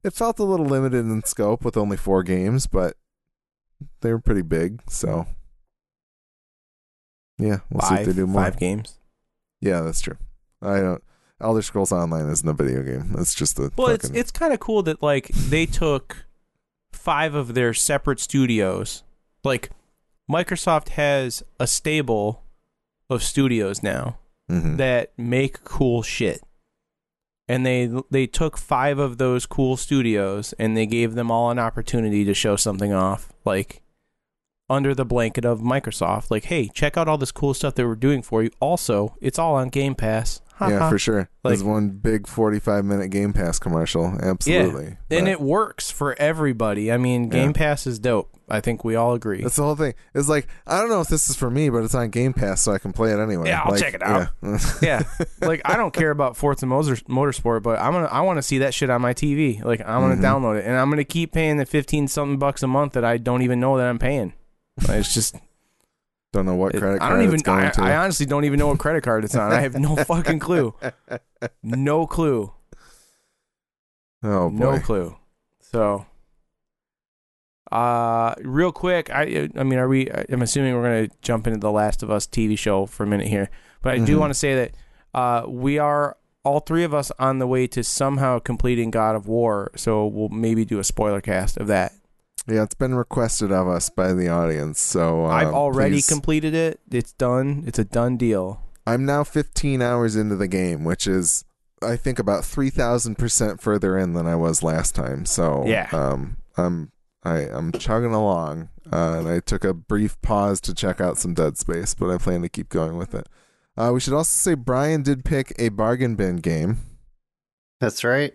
[0.03, 2.97] it felt a little limited in scope with only 4 games, but
[4.03, 5.27] they were pretty big, so
[7.39, 8.43] yeah, we'll see if they do more.
[8.43, 8.99] five games.
[9.61, 10.19] Yeah, that's true.
[10.63, 11.03] I don't
[11.45, 13.15] Elder Scrolls Online isn't a video game.
[13.19, 16.27] It's just a Well, it's fucking- it's kind of cool that like they took
[16.93, 19.03] five of their separate studios.
[19.45, 19.71] Like
[20.31, 22.43] Microsoft has a stable
[23.11, 24.19] of studios now
[24.51, 24.79] Mhm.
[24.79, 26.41] that make cool shit.
[27.47, 31.59] And they they took five of those cool studios and they gave them all an
[31.59, 33.83] opportunity to show something off, like
[34.71, 36.31] under the blanket of Microsoft.
[36.31, 38.51] Like, hey, check out all this cool stuff that we're doing for you.
[38.61, 40.41] Also, it's all on Game Pass.
[40.57, 40.89] Ha yeah, ha.
[40.91, 41.29] for sure.
[41.43, 44.17] Like- There's one big 45 minute Game Pass commercial.
[44.23, 44.87] Absolutely.
[44.87, 46.93] and But- it works for everybody.
[46.93, 48.31] I mean, Game Pass is dope.
[48.49, 49.43] I think we all agree.
[49.43, 49.95] That's the whole thing.
[50.15, 52.61] It's like I don't know if this is for me, but it's on Game Pass,
[52.61, 53.49] so I can play it anyway.
[53.49, 54.29] Yeah, I'll Like, check it out.
[54.43, 55.03] Yeah, yeah,
[55.41, 58.59] like I don't care about Forza Motor, Motorsport, but I'm gonna I want to see
[58.59, 59.65] that shit on my TV.
[59.65, 60.21] Like I'm gonna Mhm.
[60.21, 63.17] download it, and I'm gonna keep paying the fifteen something bucks a month that I
[63.17, 64.35] don't even know that I'm paying.
[64.91, 65.37] It's just
[66.35, 67.83] don't know what it- credit I card don't even it's going I, to.
[67.83, 69.51] I honestly don't even know what credit card it's on.
[69.53, 70.75] I have no fucking clue.
[71.63, 72.53] No clue.
[74.23, 74.57] oh boy.
[74.57, 75.17] No clue.
[75.61, 76.05] So,
[77.73, 80.11] uh, real quick, I I mean, are we?
[80.11, 83.27] I'm assuming we're gonna jump into the Last of Us TV show for a minute
[83.29, 83.49] here,
[83.83, 84.21] but I do Mhm.
[84.21, 84.71] want to say that
[85.15, 89.27] uh, we are all three of us on the way to somehow completing God of
[89.27, 89.71] War.
[89.77, 91.93] So we'll maybe do a spoiler cast of that.
[92.47, 96.55] Yeah, it's been requested of us by the audience, so uh, I've already please- completed
[96.55, 96.81] it.
[96.91, 97.65] It's done.
[97.67, 98.61] It's a done deal.
[98.87, 101.45] I'm now 15 hours into the game, which is
[101.83, 105.25] I think about 3,000 percent further in than I was last time.
[105.25, 105.89] So Yeah.
[105.93, 106.93] um, I'm
[107.23, 111.33] I I'm chugging along, uh, and I took a brief pause to check out some
[111.33, 113.27] Dead Space, but I plan to keep going with it.
[113.77, 116.79] Uh, we should also say Brian did pick a bargain bin game.
[117.81, 118.35] That's right.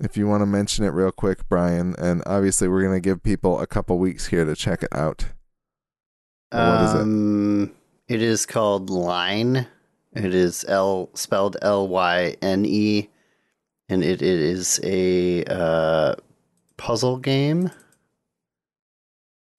[0.00, 3.60] If you want to mention it real quick, Brian, and obviously we're gonna give people
[3.60, 5.26] a couple weeks here to check it out.
[6.50, 7.00] What is it?
[7.00, 7.72] um,
[8.06, 9.66] it is called LYNE.
[10.14, 13.08] It is L spelled L Y N E,
[13.88, 16.14] and it, it is a uh,
[16.76, 17.70] puzzle game.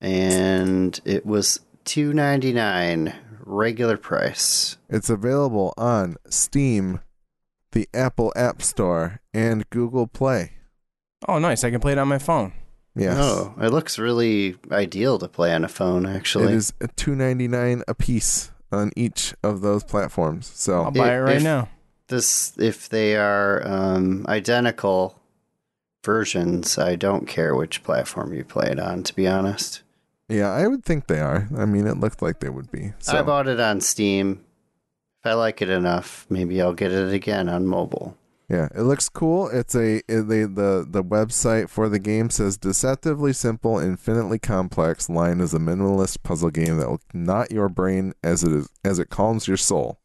[0.00, 3.14] And it was two ninety nine
[3.44, 4.78] regular price.
[4.88, 7.00] It's available on Steam,
[7.72, 10.52] the Apple App Store, and Google Play.
[11.28, 11.64] Oh, nice!
[11.64, 12.52] I can play it on my phone.
[12.96, 13.16] Yes.
[13.20, 16.06] Oh, it looks really ideal to play on a phone.
[16.06, 20.50] Actually, It is two ninety nine a piece on each of those platforms.
[20.54, 21.68] So I'll buy it If- right if- now.
[22.08, 25.16] this if they are um, identical
[26.04, 26.78] versions.
[26.78, 29.02] I don't care which platform you play it on.
[29.04, 29.82] To be honest,
[30.28, 31.48] yeah, I would think they are.
[31.56, 32.92] I mean, it looked like they would be.
[32.98, 34.44] So I bought it on Steam.
[35.22, 38.16] If I like it enough, maybe I'll get it again on mobile.
[38.48, 39.48] yeah, it looks cool.
[39.48, 45.10] It's a it, they, the the website for the game says deceptively simple, infinitely complex.
[45.10, 48.98] LYNE is a minimalist puzzle game that will knot your brain as it is as
[48.98, 49.98] it calms your soul.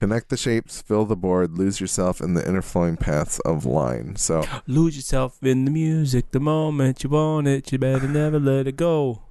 [0.00, 4.16] Connect the shapes, fill the board, lose yourself in the interflowing paths of LYNE.
[4.16, 7.70] So Lose yourself in the music the moment you want it.
[7.70, 9.22] You better never let it go.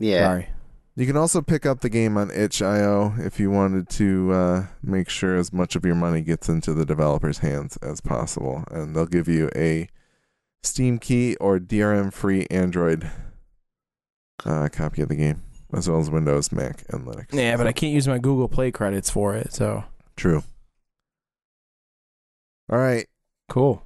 [0.00, 0.48] Yeah, Sorry.
[0.94, 5.08] You can also pick up the game on itch.io if you wanted to uh, make
[5.08, 8.64] sure as much of your money gets into the developer's hands as possible.
[8.70, 9.88] And they'll give you a
[10.62, 13.10] Steam key or DRM free Android
[14.44, 15.42] uh, copy of the game.
[15.72, 17.32] as well as Windows, Mac, and Linux.
[17.32, 19.54] Yeah, but I can't use my Google Play credits for it.
[19.54, 19.84] So
[20.16, 20.44] True.
[22.70, 23.06] All right,
[23.48, 23.82] cool.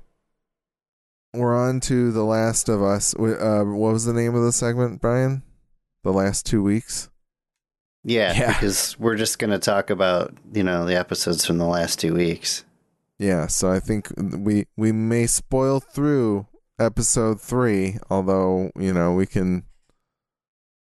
[1.32, 3.14] we're on to The Last of Us.
[3.14, 5.42] Uh, what was the name of the segment, Brian?
[6.06, 7.10] The last two weeks?
[8.04, 8.52] Yeah, Yeah.
[8.52, 12.14] because we're just going to talk about, you know, the episodes from the last two
[12.14, 12.64] weeks.
[13.18, 16.46] Yeah, so I think we we may spoil through
[16.78, 19.64] episode three, although you know we can,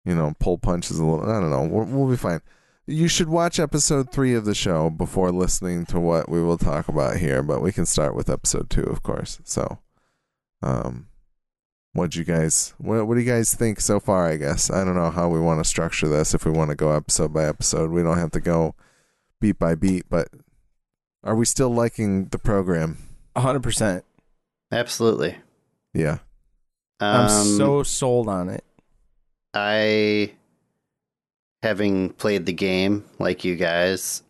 [0.05, 1.25] you know, pull punches a little.
[1.25, 1.62] I don't know.
[1.62, 2.43] We'll, we'll be fine.
[2.87, 6.87] You should watch episode three of the show before listening to what we will talk
[6.87, 7.43] about here.
[7.43, 9.41] But we can start with episode two, of course.
[9.43, 9.79] So,
[10.62, 11.07] um,
[11.95, 14.29] what you guys what what do you guys think so far?
[14.29, 16.35] I guess I don't know how we want to structure this.
[16.35, 18.75] If we want to go episode by episode, we don't have to go
[19.41, 20.29] beat by beat, but
[21.23, 22.99] are we still liking the program?
[23.37, 24.05] hundred percent.
[24.71, 25.37] Absolutely.
[25.95, 26.19] Yeah.
[27.01, 28.65] I'm Um, so sold on it.
[29.53, 30.33] I,
[31.63, 34.23] having played the game like you guys,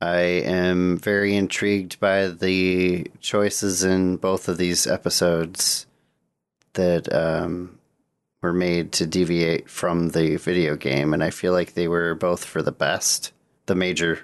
[0.00, 5.86] I am very intrigued by the choices in both of these episodes
[6.76, 7.78] that um,
[8.40, 12.44] were made to deviate from the video game, and I feel like they were both
[12.44, 13.32] for the best.
[13.66, 14.20] The major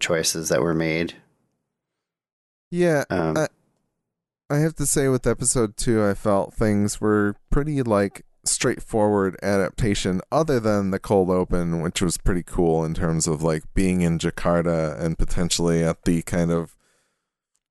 [0.00, 1.14] choices that were made.
[2.70, 3.04] Yeah.
[3.10, 3.48] Um, I-
[4.52, 10.20] I have to say, with episode two, I felt things were pretty like straightforward adaptation,
[10.32, 14.18] other than the cold open, which was pretty cool in terms of like being in
[14.18, 16.74] Jakarta and potentially at the kind of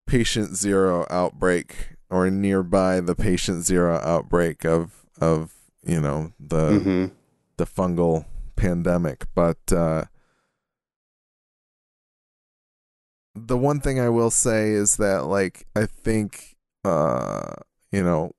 [0.07, 5.53] patient zero outbreak or nearby the patient zero outbreak of of
[5.83, 7.11] you know the mhm.
[7.57, 9.25] the fungal pandemic.
[9.33, 10.05] But uh,
[13.35, 17.55] the one thing I will say is that, like, I think, uh,
[17.91, 18.31] you know,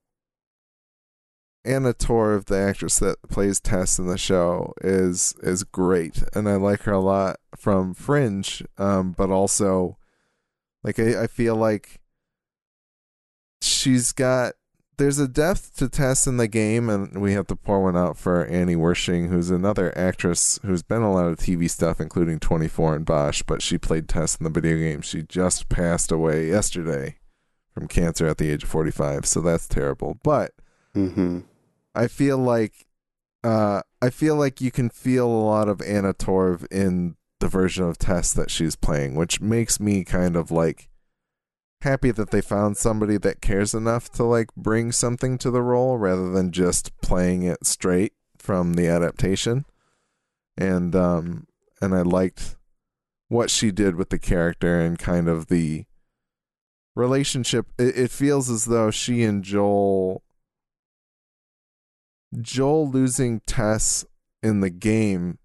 [1.64, 6.54] Anna Torv, the actress that plays Tess in the show, is is great, and I
[6.54, 8.62] like her a lot from Fringe.
[8.78, 9.98] Um, but also,
[10.82, 11.99] like, I, I feel like
[13.60, 14.54] she's got
[14.98, 18.18] there's a depth to Tess in the game, and we have to pour one out
[18.18, 22.96] for Annie Wersching, who's another actress who's been a lot of TV stuff, including 24
[22.96, 25.00] and Bosch, but she played Tess in the video game.
[25.00, 27.16] She just passed away yesterday
[27.72, 30.18] from cancer at the age of 45, so that's terrible.
[30.22, 30.52] But
[30.94, 31.44] Mhm.
[31.94, 32.86] I feel like
[33.42, 37.84] uh, I feel like you can feel a lot of Anna Torv in the version
[37.84, 40.89] of Tess that she's playing, which makes me kind of like
[41.82, 45.96] happy that they found somebody that cares enough to like bring something to the role
[45.96, 49.64] rather than just playing it straight from the adaptation.
[50.56, 51.46] And um
[51.80, 52.56] and I liked
[53.28, 55.84] what she did with the character and kind of the
[56.94, 57.66] relationship.
[57.78, 60.22] It, it feels as though she and Joel
[62.40, 64.04] Joel losing Tess
[64.42, 65.38] in the game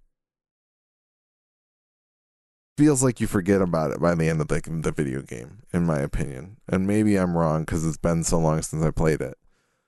[2.78, 5.86] feels like you forget about it by the end of the, the video game, in
[5.86, 6.58] my opinion.
[6.68, 9.38] And maybe I'm wrong because it's been so long since I played it.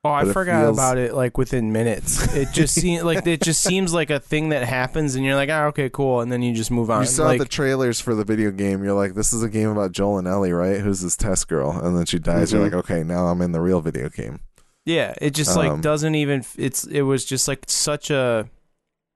[0.03, 2.33] Oh, I But it forgot feels- about it like within minutes.
[2.33, 5.49] It just seems like it just seems like a thing that happens, and you're like,
[5.49, 7.01] oh, okay, cool, and then you just move on.
[7.01, 8.83] You saw like, the trailers for the video game.
[8.83, 10.79] You're like, this is a game about Joel and Ellie, right?
[10.79, 11.71] Who's this Tess girl?
[11.71, 12.53] And then she dies.
[12.53, 12.65] You're Mhm.
[12.65, 14.39] like, okay, now I'm in the real video game.
[14.85, 16.45] yeah, it just like Um, doesn't even.
[16.57, 18.47] It's it was just like such a,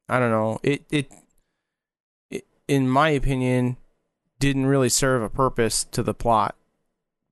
[0.10, 0.60] I don't know.
[0.64, 1.12] It it, it
[2.72, 3.76] in my opinion,
[4.40, 6.56] didn't really serve a purpose to the plot,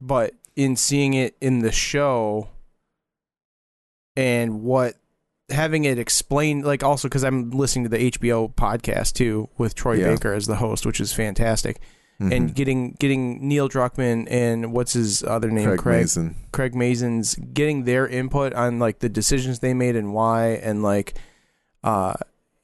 [0.01, 2.49] but in seeing it in the show,
[4.15, 4.95] and what
[5.49, 9.93] having it explained like also because i'm listening to the hbo podcast too with troy
[9.93, 10.09] Yeah.
[10.13, 11.79] baker as the host which is fantastic
[12.19, 12.53] and Mhm.
[12.53, 16.35] getting getting neil druckmann and what's his other name Craig, craig Mazin.
[16.51, 21.13] craig mazins getting their input on like the decisions they made and why and like
[21.83, 22.13] uh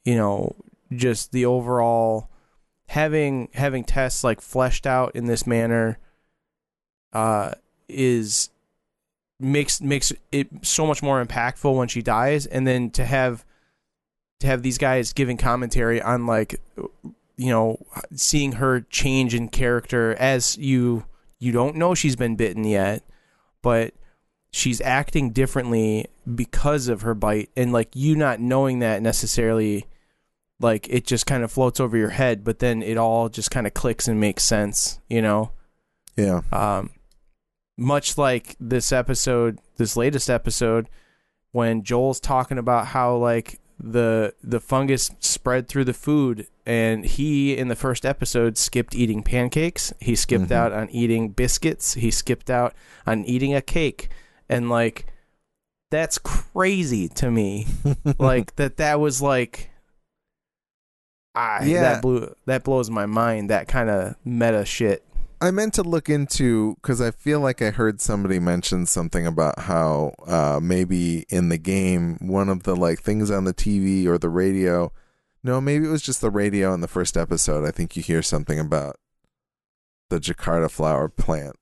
[0.04, 0.54] you know
[0.94, 2.28] just the overall
[2.88, 5.98] having having tests like fleshed out in this manner
[7.12, 7.52] uh
[7.88, 8.50] is
[9.38, 12.46] makes makes it so much more impactful when she dies.
[12.46, 13.44] And then to have
[14.40, 16.60] to have these guys giving commentary on like
[17.36, 17.78] you know
[18.14, 21.04] seeing her change in character as you
[21.38, 23.02] you don't know she's been bitten yet
[23.62, 23.92] but
[24.56, 27.50] she's acting differently because of her bite.
[27.56, 29.86] And like you not knowing that necessarily
[30.60, 33.66] like it just kind of floats over your head but then it all just kind
[33.66, 35.50] of clicks and makes sense you know
[36.16, 36.40] Yeah.
[36.52, 36.90] um,
[37.78, 40.88] much like this episode, this latest episode,
[41.52, 47.54] when Joel's talking about how like the the fungus spread through the food, and he
[47.54, 49.92] in the first episode skipped eating pancakes.
[50.00, 50.52] He skipped Mhm.
[50.52, 51.92] out on eating biscuits.
[51.92, 52.72] He skipped out
[53.06, 54.08] on eating a cake,
[54.48, 55.04] and like
[55.90, 57.66] that's crazy to me.
[58.18, 59.68] like that that was like
[61.36, 61.82] I, Yeah.
[61.82, 63.50] that blew that blows my mind.
[63.50, 65.02] That kind of meta shit.
[65.38, 69.58] I meant to look into because I feel like I heard somebody mention something about
[69.60, 74.16] how uh, maybe in the game one of the like things on the TV or
[74.16, 74.92] the radio.
[75.44, 77.66] No, maybe it was just the radio in the first episode.
[77.66, 78.96] I think you hear something about
[80.08, 81.56] the Jakarta flour plant,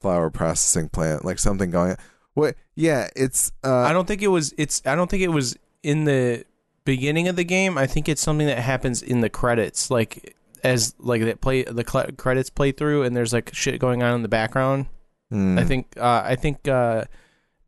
[0.00, 1.90] flour processing plant, like something going.
[1.92, 1.96] On.
[2.34, 2.54] What?
[2.74, 3.52] Yeah, it's.
[3.62, 4.54] Uh, I don't think it was.
[4.56, 4.80] It's.
[4.86, 6.44] I don't think it was in the
[6.84, 7.76] beginning of the game.
[7.78, 11.84] I think it's something that happens in the credits, like as like that play the
[11.86, 14.86] cl- credits play through, and there's like shit going on in the background.
[15.30, 15.58] hmm.
[15.58, 15.94] I think.
[15.96, 16.66] Uh, I think.
[16.68, 17.04] Uh,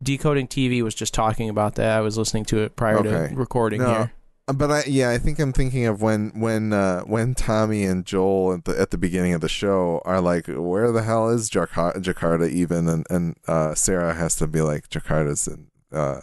[0.03, 1.97] Decoding TV was just talking about that.
[1.97, 3.29] I was listening to it prior Okay.
[3.29, 3.89] to recording No.
[3.89, 4.11] here.
[4.47, 8.05] Uh, But I yeah, I think I'm thinking of when when uh, when Tommy and
[8.05, 11.49] Joel at the at the beginning of the show are like, where the hell is
[11.49, 12.87] Jakarta, Jakarta even?
[12.87, 16.21] And and uh, Sarah has to be like, Jakarta's in uh,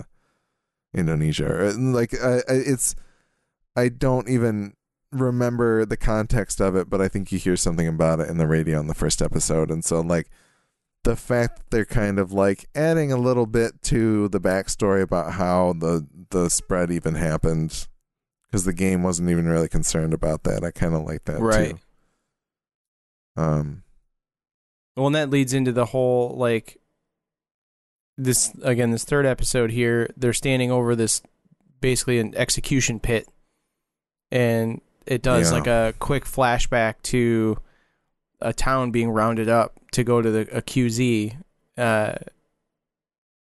[0.94, 1.72] Indonesia.
[1.76, 2.94] Like I, I, it's
[3.76, 4.74] I don't even
[5.12, 8.46] remember the context of it, but I think you hear something about it in the
[8.46, 10.28] radio in the first episode, and so like
[11.04, 15.32] the fact that they're kind of like adding a little bit to the backstory about
[15.34, 17.86] how the the spread even happened
[18.46, 20.64] because the game wasn't even really concerned about that.
[20.64, 21.76] I kind of like that Right.
[23.36, 23.42] too.
[23.42, 23.82] Um,
[24.96, 26.78] Well, and that leads into the whole like
[28.16, 28.90] this again.
[28.90, 31.22] This third episode here, they're standing over this
[31.80, 33.28] basically an execution pit,
[34.30, 35.58] and it does Yeah.
[35.58, 37.58] like a quick flashback to
[38.40, 41.36] a town being rounded up to go to the a QZ.
[41.76, 42.14] Uh,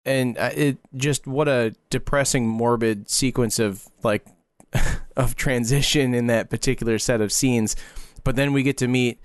[0.05, 4.25] and uh, it just what a depressing, morbid sequence of like
[5.17, 7.75] of transition in that particular set of scenes.
[8.23, 9.19] But then we get to meet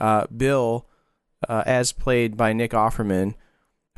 [0.00, 0.86] uh, Bill,
[1.48, 3.34] uh, as played by Nick Offerman,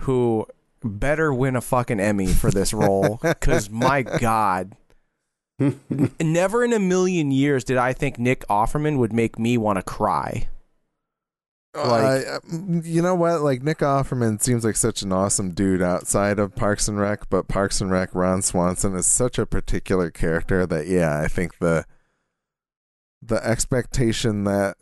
[0.00, 0.46] who
[0.84, 3.18] better win a fucking Emmy for this role.
[3.22, 4.76] Because my God,
[6.20, 9.82] never in a million years did I think Nick Offerman would make me want to
[9.82, 10.48] cry.
[11.74, 12.40] Uh, like- I- I-
[12.84, 13.40] you know what?
[13.42, 17.48] Like Nick Offerman seems like such an awesome dude outside of Parks and Rec, but
[17.48, 21.84] Parks and Rec Ron Swanson is such a particular character that yeah, I think the
[23.22, 24.76] the expectation that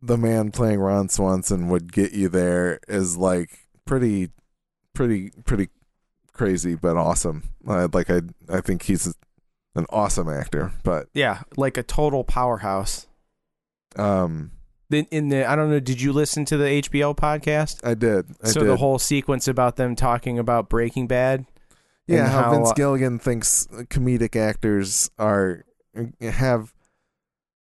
[0.00, 4.30] the man playing Ron Swanson would get you there is like pretty
[4.94, 5.68] pretty pretty
[6.32, 7.50] crazy but awesome.
[7.66, 9.14] Uh, like I I think he's
[9.74, 13.06] an awesome actor, but Yeah, like a total powerhouse.
[13.96, 14.52] um
[14.88, 17.86] Then in the I don't know, did you listen to the HBO podcast?
[17.86, 18.26] I did.
[18.42, 18.68] I so did.
[18.70, 21.46] the whole sequence about them talking about Breaking Bad.
[22.06, 25.64] Yeah, how, how, Vince uh, Gilligan thinks comedic actors are
[26.20, 26.74] have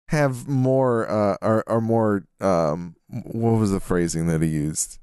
[0.09, 4.99] have more uh are are more um what was the phrasing that he used?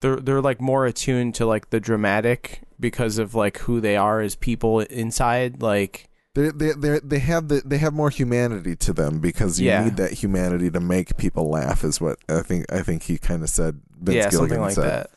[0.00, 4.20] They're they're like more attuned to like the dramatic because of like who they are
[4.20, 8.92] as people inside like They they they they have the they have more humanity to
[8.92, 9.84] them because you Yeah.
[9.84, 13.42] need that humanity to make people laugh is what I think I think he kind
[13.42, 14.84] of said Vince yeah Gilligan something like said.
[14.84, 15.10] that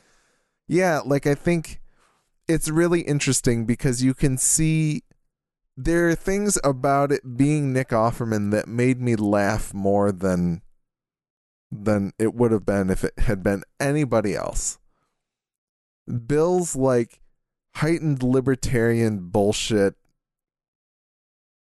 [0.68, 1.80] Yeah, like I think
[2.48, 5.04] it's really interesting because you can see
[5.78, 10.62] there are things about it being Nick Offerman that made me laugh more than
[11.74, 14.80] than it would have been if it had been anybody else.
[16.28, 17.22] Bill's like
[17.76, 19.96] heightened libertarian bullshit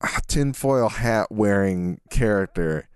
[0.01, 2.89] ah, tinfoil hat wearing character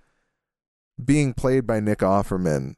[1.03, 2.75] being played by Nick Offerman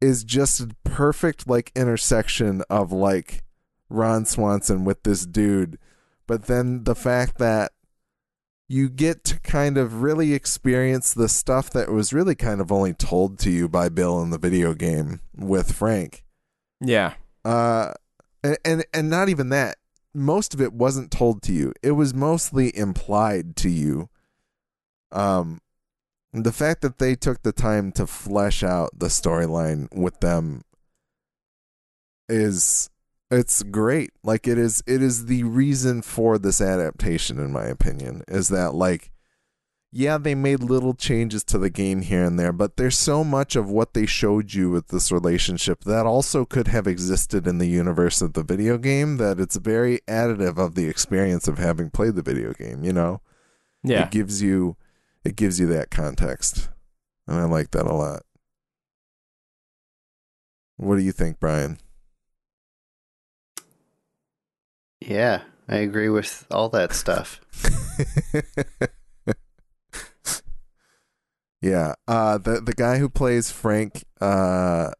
[0.00, 3.44] is just a perfect like intersection of like
[3.88, 5.78] Ron Swanson with this dude,
[6.26, 7.72] but then the fact that
[8.72, 12.94] you get to kind of really experience the stuff that was really kind of only
[12.94, 16.24] told to you by Bill in the video game with Frank.
[16.80, 17.14] yeah
[17.44, 17.92] Uh
[18.42, 19.76] and and, and not even that.
[20.14, 21.74] Most of it wasn't told to you.
[21.82, 24.08] It was mostly implied to you.
[25.10, 25.60] Um
[26.32, 30.62] the fact that they took the time to flesh out the storyline with them
[32.26, 32.88] is
[33.32, 34.10] it's great.
[34.22, 38.74] Like it is it is the reason for this adaptation in my opinion is that
[38.74, 39.10] like
[39.94, 43.56] yeah, they made little changes to the game here and there, but there's so much
[43.56, 47.66] of what they showed you with this relationship that also could have existed in the
[47.66, 52.14] universe of the video game that it's very additive of the experience of having played
[52.14, 53.20] the video game, you know?
[53.84, 54.76] yeah It gives you
[55.24, 56.70] it gives you that context.
[57.26, 58.22] And I like that a lot.
[60.76, 61.78] What do you think, Brian?
[65.08, 67.40] Yeah, I agree with all that stuff.
[71.60, 74.90] yeah, uh, the the guy who plays Frank, uh,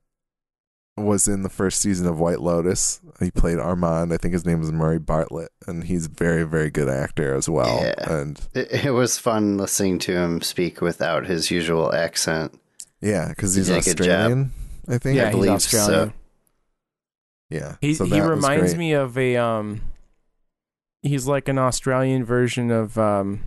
[0.97, 3.01] was in the first season of White Lotus.
[3.21, 4.13] He played Armand.
[4.13, 7.49] I think his name is Murray Bartlett, and he's a very, very good actor as
[7.49, 7.81] well.
[7.83, 7.95] Yeah.
[8.13, 12.59] And It, it was fun listening to him speak without his usual accent.
[13.01, 14.01] yeah, because he's did a good.
[14.01, 14.53] Australian,
[14.89, 15.17] I think.
[15.17, 16.11] yeah, he's believe Australian.
[16.11, 16.13] so.
[17.51, 17.77] Yeah.
[17.81, 19.81] He so he reminds me of a um.
[21.03, 23.45] He's like an Australian version of um.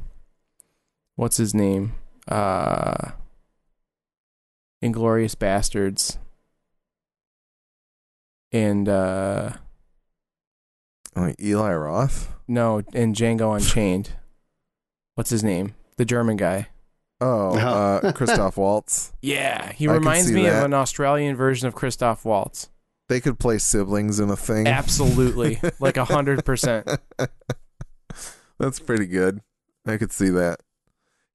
[1.15, 1.93] What's his name?
[2.27, 3.11] Uh.
[4.83, 6.17] Inglourious Basterds.
[8.51, 9.51] And uh
[11.15, 12.33] Like Eli Roth.
[12.47, 14.11] no, and Django Unchained.
[15.15, 15.75] What's his name?
[15.97, 16.67] The German guy.
[17.21, 19.13] Oh, uh, Christoph Waltz.
[19.21, 22.69] Yeah, he I reminds see me of an Australian version of Christoph Waltz.
[23.07, 24.67] They could play siblings in a thing.
[24.67, 26.87] Absolutely, like a hundred percent.
[28.59, 29.41] That's pretty good.
[29.85, 30.61] I could see that.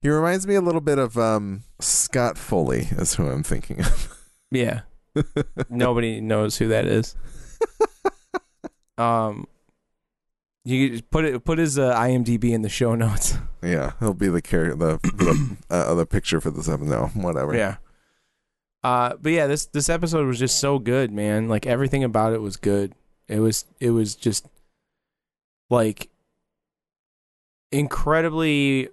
[0.01, 4.17] He reminds me a little bit of um, Scott Foley, is who I'm thinking of.
[4.53, 4.81] Yeah,
[5.69, 7.15] nobody knows who that is.
[8.97, 9.47] Um,
[10.63, 13.37] you put it put his uh, IMDb in the show notes.
[13.63, 16.89] yeah, he'll be the character, the, the uh, other picture for this episode.
[16.89, 17.55] No, whatever.
[17.55, 17.77] Yeah.
[18.83, 21.47] Uh, but yeah, this this episode was just so good, man.
[21.47, 22.93] Like everything about it was good.
[23.27, 24.47] It was it was just
[25.69, 26.09] like
[27.71, 28.89] incredibly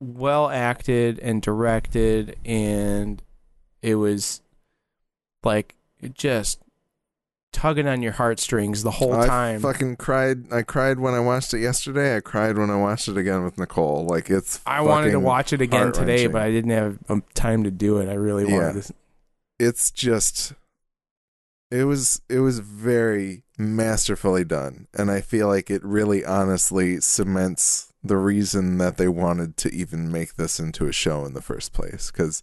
[0.00, 3.20] well acted and directed, and
[3.82, 4.40] it was
[5.42, 5.74] like
[6.14, 6.60] just
[7.56, 9.60] tugging on your heartstrings the whole I time.
[9.60, 10.52] fucking cried.
[10.52, 12.16] I cried when I watched it yesterday.
[12.16, 14.04] I cried when I watched it again with Nicole.
[14.04, 14.60] Like it's.
[14.66, 17.98] I wanted to watch it again today, but I didn't have um, time to do
[17.98, 18.08] it.
[18.10, 18.80] I really wanted Yeah.
[18.82, 18.94] to.
[19.58, 20.52] it's just
[21.70, 27.92] it was it was very masterfully done and i feel like it really honestly cements
[28.04, 31.72] the reason that they wanted to even make this into a show in the first
[31.72, 32.42] place cuz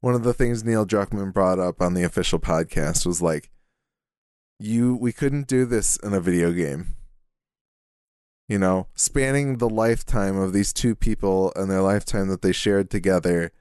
[0.00, 3.50] one of the things Neil Druckmann brought up on the official podcast was like
[4.58, 6.94] you we couldn't do this in a video game.
[8.48, 12.90] You know spanning the lifetime of these two people and their lifetime that they shared
[12.90, 13.52] together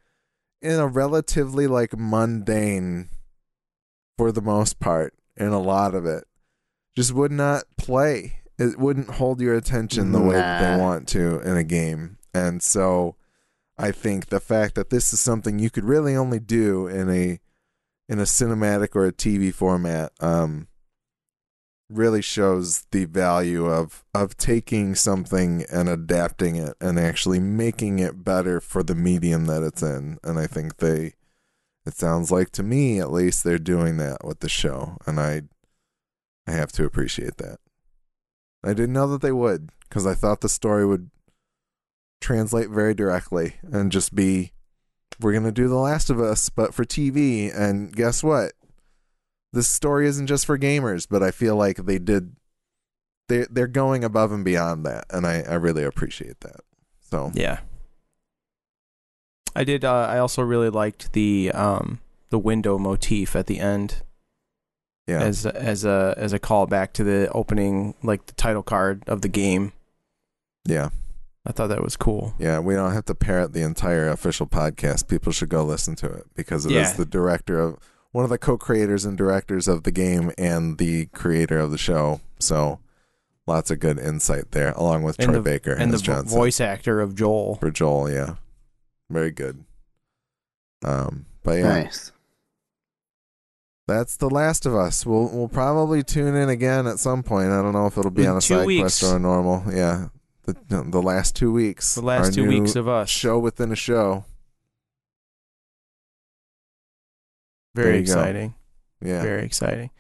[0.62, 3.10] in a relatively like mundane
[4.18, 6.26] for the most part in a lot of it
[6.96, 8.40] just would not play.
[8.58, 12.18] It wouldn't hold your attention the way that they want to in a game.
[12.34, 13.18] And so
[13.78, 17.40] i think the fact that this is something you could really only do in a
[18.08, 20.68] in a cinematic or a tv format um
[21.90, 28.24] really shows the value of of taking something and adapting it and actually making it
[28.24, 30.18] better for the medium that it's in.
[30.24, 31.14] And i think they
[31.86, 34.98] it sounds like to me at least they're doing that with the show.
[35.06, 35.44] And i
[36.48, 37.60] i have to appreciate that.
[38.64, 41.12] I didn't know that they would because i thought the story would
[42.22, 44.52] translate very directly and just be
[45.20, 48.54] we're going to do the last of us but for tv and guess what
[49.56, 52.36] this story isn't just for gamers, but I feel like they did
[53.28, 56.60] they they're going above and beyond that, and I I really appreciate that.
[57.10, 57.60] So Yeah.
[59.56, 59.86] I did.
[59.86, 62.00] Uh, I also really liked the um
[62.30, 64.04] the window motif at the end
[65.08, 69.22] yeah, as as a as a callback to the opening, like the title card of
[69.22, 69.72] the game.
[70.66, 70.90] yeah,
[71.46, 72.34] I thought that was cool.
[72.40, 72.60] yeah.
[72.60, 75.08] We don't have to parrot the entire official podcast.
[75.08, 76.94] People should go listen to it because it is Yeah.
[76.98, 77.78] the director of
[78.16, 82.22] one of the co-creators and directors of the game and the creator of the show.
[82.40, 82.80] So
[83.46, 86.24] lots of good insight there, along with And Troy the- Baker and the as John
[86.24, 86.38] vo- said.
[86.38, 87.56] voice actor of Joel.
[87.56, 88.10] for Joel.
[88.10, 88.36] Yeah,
[89.10, 89.66] very good.
[90.86, 91.68] Um, but yeah.
[91.84, 92.14] Nice.
[93.88, 95.06] That's The Last of Us.
[95.06, 97.50] We'll we'll probably tune in again at some point.
[97.52, 98.82] I don't know if it'll be In on a two side weeks.
[99.00, 99.64] quest or a normal.
[99.72, 100.08] Yeah,
[100.44, 101.94] the the last two weeks.
[101.96, 103.10] The last two weeks of us.
[103.10, 104.26] show within a show.
[107.76, 108.12] Very you go.
[108.14, 108.56] exciting.
[109.02, 109.92] Yeah, Very exciting.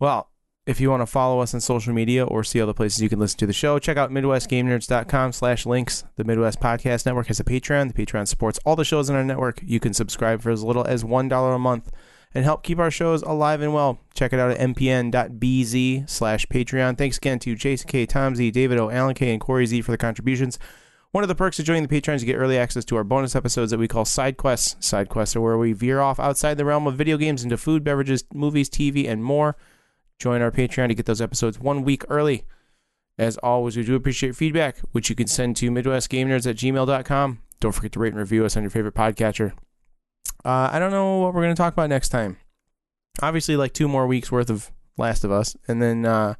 [0.00, 0.30] Well,
[0.66, 3.18] if you want to follow us on social media or see other places you can
[3.18, 6.04] listen to the show, check out MidwestGameNerds.com slash links.
[6.16, 7.94] The Midwest Podcast Network has a Patreon.
[7.94, 9.60] The Patreon supports all the shows in our network.
[9.64, 11.90] You can subscribe for as little as $1 a month
[12.34, 13.98] and help keep our shows alive and well.
[14.14, 16.98] Check it out at mpn.bz slash Patreon.
[16.98, 19.92] Thanks again to Jason K, Tom Z, David O, Alan K, and Corey Z for
[19.92, 20.58] the contributions.
[21.10, 23.04] One of the perks of joining the Patreon is you get early access to our
[23.04, 24.76] bonus episodes that we call side quests.
[24.86, 27.82] Side quests are where we veer off outside the realm of video games into food,
[27.82, 29.56] beverages, movies, TV, and more.
[30.18, 32.44] Join our Patreon to get those episodes one week early.
[33.16, 37.40] As always, we do appreciate feedback, which you can send to MidwestGameNerds at gmail.com.
[37.58, 39.52] Don't forget to rate and review us on your favorite podcatcher.
[40.44, 42.36] Uh, I don't know what we're going to talk about next time.
[43.22, 45.56] Obviously, like two more weeks worth of Last of Us.
[45.66, 46.34] And then uh,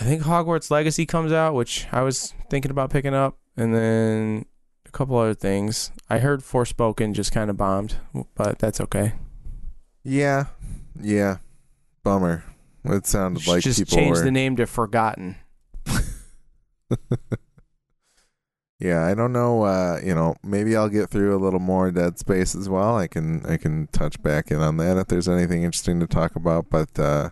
[0.00, 3.38] I think Hogwarts Legacy comes out, which I was thinking about picking up.
[3.56, 4.46] And then
[4.86, 5.90] a couple other things.
[6.08, 7.96] I heard Forspoken just kind of bombed,
[8.34, 9.14] but that's okay.
[10.04, 10.46] Yeah,
[11.00, 11.38] yeah.
[12.04, 12.44] Bummer.
[12.84, 14.24] It sounded like Just people change were.
[14.24, 15.36] the name to Forgotten.
[18.80, 19.64] Yeah, I don't know.
[19.64, 22.96] Uh, you know, maybe I'll get through a little more Dead Space as well.
[22.96, 26.36] I can I can touch back in on that if there's anything interesting to talk
[26.36, 26.70] about.
[26.70, 27.30] But uh,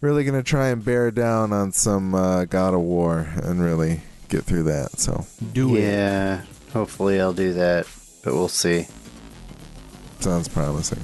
[0.00, 4.44] really gonna try and bear down on some uh, God of War and really get
[4.44, 4.98] through that.
[4.98, 5.80] So Do it.
[5.82, 6.42] yeah,
[6.72, 7.86] hopefully I'll do that,
[8.24, 8.86] but we'll see.
[10.20, 11.00] sounds promising.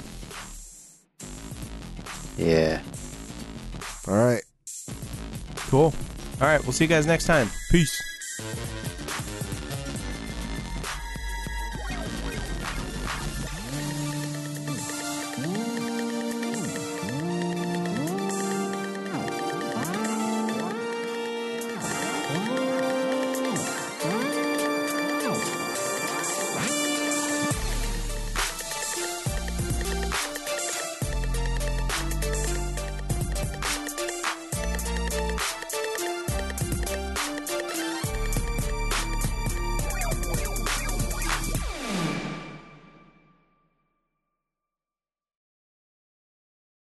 [2.37, 2.81] Yeah.
[4.07, 4.43] All right.
[5.55, 5.93] Cool.
[6.41, 6.61] All right.
[6.63, 7.49] We'll see you guys next time.
[7.71, 8.01] Peace.